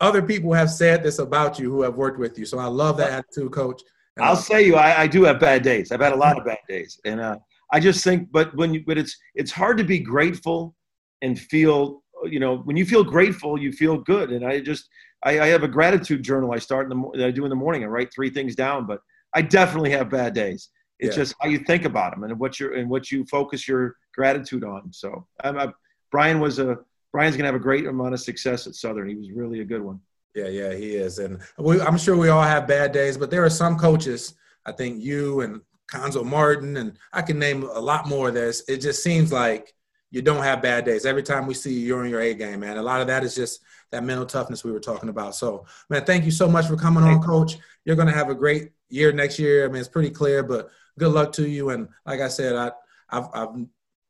other 0.00 0.22
people 0.22 0.52
have 0.52 0.70
said 0.70 1.02
this 1.02 1.18
about 1.18 1.58
you 1.58 1.70
who 1.70 1.82
have 1.82 1.96
worked 1.96 2.18
with 2.18 2.38
you. 2.38 2.46
So 2.46 2.58
I 2.58 2.66
love 2.66 2.96
that 2.98 3.10
attitude, 3.10 3.52
coach. 3.52 3.82
And 4.16 4.26
I'll 4.26 4.36
say 4.36 4.66
you, 4.66 4.76
I, 4.76 5.02
I, 5.02 5.06
do 5.06 5.24
have 5.24 5.40
bad 5.40 5.62
days. 5.62 5.90
I've 5.90 6.00
had 6.00 6.12
a 6.12 6.16
lot 6.16 6.38
of 6.38 6.44
bad 6.44 6.58
days. 6.68 7.00
And 7.04 7.20
uh, 7.20 7.38
I 7.72 7.80
just 7.80 8.04
think, 8.04 8.30
but 8.30 8.54
when 8.54 8.74
you, 8.74 8.82
but 8.86 8.98
it's, 8.98 9.16
it's 9.34 9.50
hard 9.50 9.78
to 9.78 9.84
be 9.84 9.98
grateful 9.98 10.74
and 11.22 11.38
feel, 11.38 12.02
you 12.24 12.38
know, 12.38 12.58
when 12.58 12.76
you 12.76 12.84
feel 12.84 13.04
grateful, 13.04 13.58
you 13.58 13.72
feel 13.72 13.96
good. 13.98 14.30
And 14.30 14.44
I 14.44 14.60
just, 14.60 14.88
I, 15.24 15.40
I 15.40 15.46
have 15.48 15.62
a 15.62 15.68
gratitude 15.68 16.22
journal 16.22 16.52
I 16.52 16.58
start 16.58 16.90
in 16.90 17.00
the 17.00 17.26
I 17.26 17.30
do 17.30 17.44
in 17.44 17.50
the 17.50 17.56
morning. 17.56 17.84
I 17.84 17.86
write 17.86 18.12
three 18.12 18.30
things 18.30 18.54
down, 18.54 18.86
but 18.86 19.00
I 19.34 19.42
definitely 19.42 19.90
have 19.90 20.10
bad 20.10 20.34
days. 20.34 20.68
It's 20.98 21.16
yeah. 21.16 21.22
just 21.22 21.34
how 21.40 21.48
you 21.48 21.58
think 21.58 21.84
about 21.84 22.14
them 22.14 22.24
and 22.24 22.38
what 22.38 22.60
you 22.60 22.74
and 22.74 22.88
what 22.88 23.10
you 23.10 23.24
focus 23.26 23.66
your 23.66 23.96
gratitude 24.14 24.64
on. 24.64 24.92
So 24.92 25.26
I'm, 25.42 25.58
I, 25.58 25.72
Bryan 26.10 26.40
was 26.40 26.58
a 26.58 26.78
Bryan's 27.12 27.36
gonna 27.36 27.46
have 27.46 27.54
a 27.54 27.60
great 27.60 27.86
amount 27.86 28.14
of 28.14 28.20
success 28.20 28.66
at 28.66 28.74
Southern. 28.74 29.08
He 29.08 29.16
was 29.16 29.30
really 29.32 29.60
a 29.60 29.64
good 29.64 29.82
one. 29.82 30.00
Yeah, 30.34 30.48
yeah, 30.48 30.72
he 30.72 30.94
is, 30.94 31.18
and 31.18 31.40
we, 31.58 31.80
I'm 31.80 31.98
sure 31.98 32.16
we 32.16 32.30
all 32.30 32.42
have 32.42 32.66
bad 32.66 32.92
days, 32.92 33.18
but 33.18 33.30
there 33.30 33.44
are 33.44 33.50
some 33.50 33.78
coaches. 33.78 34.34
I 34.64 34.72
think 34.72 35.02
you 35.02 35.42
and 35.42 35.60
Cuonzo 35.92 36.24
Martin, 36.24 36.76
and 36.78 36.96
I 37.12 37.20
can 37.22 37.38
name 37.38 37.64
a 37.64 37.80
lot 37.80 38.08
more. 38.08 38.28
Of 38.28 38.34
this 38.34 38.62
it 38.66 38.78
just 38.78 39.02
seems 39.02 39.30
like 39.30 39.74
you 40.10 40.22
don't 40.22 40.42
have 40.42 40.62
bad 40.62 40.84
days. 40.84 41.04
Every 41.04 41.22
time 41.22 41.46
we 41.46 41.54
see 41.54 41.72
you, 41.72 41.86
you're 41.86 42.04
in 42.04 42.10
your 42.10 42.20
A 42.20 42.34
game, 42.34 42.60
man. 42.60 42.76
A 42.76 42.82
lot 42.82 43.00
of 43.00 43.06
that 43.08 43.24
is 43.24 43.34
just 43.34 43.60
that 43.90 44.04
mental 44.04 44.26
toughness 44.26 44.64
we 44.64 44.72
were 44.72 44.80
talking 44.80 45.08
about. 45.08 45.34
So, 45.34 45.66
man, 45.90 46.04
thank 46.04 46.24
you 46.24 46.30
so 46.30 46.48
much 46.48 46.66
for 46.66 46.76
coming 46.76 47.02
on, 47.02 47.22
Coach. 47.22 47.58
You're 47.84 47.96
going 47.96 48.08
to 48.08 48.14
have 48.14 48.30
a 48.30 48.34
great 48.34 48.72
year 48.88 49.12
next 49.12 49.38
year. 49.38 49.64
I 49.64 49.68
mean, 49.68 49.80
it's 49.80 49.88
pretty 49.88 50.10
clear, 50.10 50.42
but 50.42 50.70
good 50.98 51.12
luck 51.12 51.32
to 51.32 51.48
you. 51.48 51.70
And 51.70 51.88
like 52.06 52.20
I 52.20 52.28
said, 52.28 52.56
I, 52.56 52.72
I've, 53.10 53.28
I've 53.34 53.48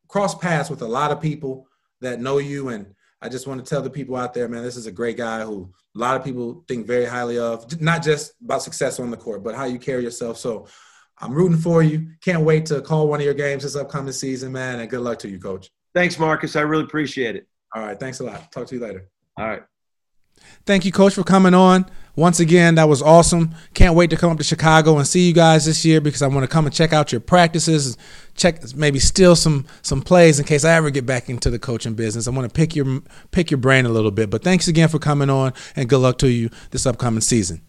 crossed 0.08 0.40
paths 0.40 0.70
with 0.70 0.82
a 0.82 0.88
lot 0.88 1.10
of 1.10 1.20
people 1.20 1.66
that 2.00 2.20
know 2.20 2.38
you, 2.38 2.68
and 2.68 2.94
I 3.22 3.30
just 3.30 3.46
want 3.46 3.64
to 3.64 3.68
tell 3.68 3.80
the 3.80 3.88
people 3.88 4.16
out 4.16 4.34
there, 4.34 4.48
man, 4.48 4.62
this 4.62 4.76
is 4.76 4.86
a 4.86 4.92
great 4.92 5.16
guy 5.16 5.42
who 5.44 5.72
a 5.94 5.98
lot 5.98 6.16
of 6.16 6.24
people 6.24 6.64
think 6.68 6.86
very 6.86 7.06
highly 7.06 7.38
of. 7.38 7.80
Not 7.80 8.02
just 8.02 8.34
about 8.44 8.62
success 8.62 9.00
on 9.00 9.10
the 9.10 9.16
court, 9.16 9.42
but 9.42 9.54
how 9.54 9.64
you 9.64 9.78
carry 9.78 10.02
yourself. 10.02 10.36
So. 10.36 10.66
I'm 11.18 11.32
rooting 11.32 11.58
for 11.58 11.84
you. 11.84 12.08
Can't 12.20 12.42
wait 12.42 12.66
to 12.66 12.80
call 12.80 13.06
one 13.06 13.20
of 13.20 13.24
your 13.24 13.34
games 13.34 13.62
this 13.62 13.76
upcoming 13.76 14.12
season, 14.12 14.50
man. 14.50 14.80
And 14.80 14.90
good 14.90 15.02
luck 15.02 15.20
to 15.20 15.28
you, 15.28 15.38
coach. 15.38 15.70
Thanks, 15.94 16.18
Marcus. 16.18 16.56
I 16.56 16.62
really 16.62 16.82
appreciate 16.82 17.36
it. 17.36 17.46
All 17.74 17.82
right. 17.82 18.00
Thanks 18.00 18.18
a 18.18 18.24
lot. 18.24 18.50
Talk 18.50 18.66
to 18.68 18.74
you 18.74 18.80
later. 18.80 19.08
All 19.38 19.46
right. 19.46 19.62
Thank 20.64 20.84
you, 20.84 20.92
Coach, 20.92 21.14
for 21.14 21.24
coming 21.24 21.54
on. 21.54 21.86
Once 22.14 22.40
again, 22.40 22.74
that 22.74 22.88
was 22.88 23.00
awesome. 23.00 23.54
Can't 23.72 23.94
wait 23.94 24.10
to 24.10 24.16
come 24.16 24.30
up 24.30 24.36
to 24.36 24.44
Chicago 24.44 24.98
and 24.98 25.06
see 25.06 25.26
you 25.26 25.32
guys 25.32 25.64
this 25.64 25.82
year 25.82 25.98
because 25.98 26.20
I 26.20 26.26
want 26.26 26.42
to 26.42 26.48
come 26.48 26.66
and 26.66 26.74
check 26.74 26.92
out 26.92 27.10
your 27.10 27.22
practices, 27.22 27.96
check 28.34 28.60
maybe 28.76 28.98
steal 28.98 29.34
some 29.34 29.64
some 29.80 30.02
plays 30.02 30.38
in 30.38 30.44
case 30.44 30.62
I 30.64 30.74
ever 30.74 30.90
get 30.90 31.06
back 31.06 31.30
into 31.30 31.48
the 31.48 31.58
coaching 31.58 31.94
business. 31.94 32.28
I 32.28 32.30
want 32.30 32.46
to 32.46 32.54
pick 32.54 32.76
your 32.76 33.00
pick 33.30 33.50
your 33.50 33.58
brain 33.58 33.86
a 33.86 33.88
little 33.88 34.10
bit. 34.10 34.28
But 34.28 34.44
thanks 34.44 34.68
again 34.68 34.88
for 34.88 34.98
coming 34.98 35.30
on 35.30 35.54
and 35.74 35.88
good 35.88 36.00
luck 36.00 36.18
to 36.18 36.28
you 36.28 36.50
this 36.70 36.84
upcoming 36.84 37.22
season. 37.22 37.62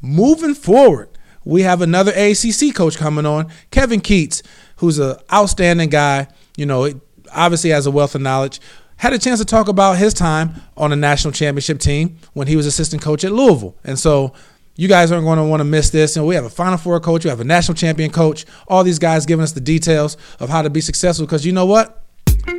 Moving 0.00 0.54
forward, 0.54 1.10
we 1.44 1.60
have 1.62 1.82
another 1.82 2.12
ACC 2.12 2.74
coach 2.74 2.96
coming 2.96 3.26
on, 3.26 3.52
Kevin 3.70 4.00
Keatts, 4.00 4.42
who's 4.76 4.98
an 4.98 5.16
outstanding 5.30 5.90
guy. 5.90 6.28
You 6.56 6.64
know, 6.64 6.90
obviously 7.34 7.70
has 7.70 7.86
a 7.86 7.90
wealth 7.90 8.14
of 8.14 8.22
knowledge 8.22 8.60
had 9.02 9.12
a 9.12 9.18
chance 9.18 9.40
to 9.40 9.44
talk 9.44 9.66
about 9.66 9.98
his 9.98 10.14
time 10.14 10.54
on 10.76 10.90
the 10.90 10.96
national 10.96 11.32
championship 11.32 11.80
team 11.80 12.16
when 12.34 12.46
he 12.46 12.54
was 12.54 12.66
assistant 12.66 13.02
coach 13.02 13.24
at 13.24 13.32
Louisville. 13.32 13.76
And 13.82 13.98
so 13.98 14.32
you 14.76 14.86
guys 14.86 15.10
aren't 15.10 15.24
going 15.24 15.38
to 15.38 15.44
want 15.44 15.58
to 15.58 15.64
miss 15.64 15.90
this. 15.90 16.16
And 16.16 16.24
we 16.24 16.36
have 16.36 16.44
a 16.44 16.48
Final 16.48 16.78
Four 16.78 17.00
coach, 17.00 17.24
we 17.24 17.30
have 17.30 17.40
a 17.40 17.44
national 17.44 17.74
champion 17.74 18.12
coach, 18.12 18.46
all 18.68 18.84
these 18.84 19.00
guys 19.00 19.26
giving 19.26 19.42
us 19.42 19.50
the 19.50 19.60
details 19.60 20.16
of 20.38 20.50
how 20.50 20.62
to 20.62 20.70
be 20.70 20.80
successful. 20.80 21.26
Because 21.26 21.44
you 21.44 21.50
know 21.50 21.66
what? 21.66 22.04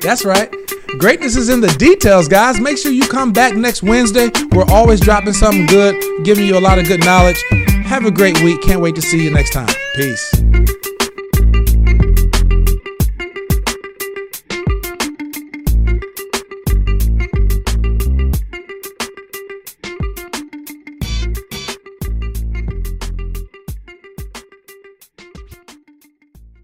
That's 0.02 0.26
right. 0.26 0.54
Greatness 0.98 1.38
is 1.38 1.48
in 1.48 1.62
the 1.62 1.74
details, 1.80 2.28
guys. 2.28 2.60
Make 2.60 2.78
sure 2.78 2.92
you 2.92 3.08
come 3.08 3.32
back 3.32 3.56
next 3.56 3.82
Wednesday. 3.82 4.30
We're 4.52 4.70
always 4.70 5.00
dropping 5.00 5.32
something 5.32 5.66
good, 5.68 5.96
giving 6.26 6.46
you 6.46 6.58
a 6.58 6.60
lot 6.60 6.78
of 6.78 6.86
good 6.88 7.06
knowledge. 7.06 7.42
Have 7.86 8.04
a 8.04 8.12
great 8.12 8.44
week. 8.44 8.62
Can't 8.64 8.82
wait 8.82 8.96
to 8.96 9.02
see 9.02 9.24
you 9.24 9.32
next 9.32 9.54
time. 9.54 9.74
Peace. 9.96 10.30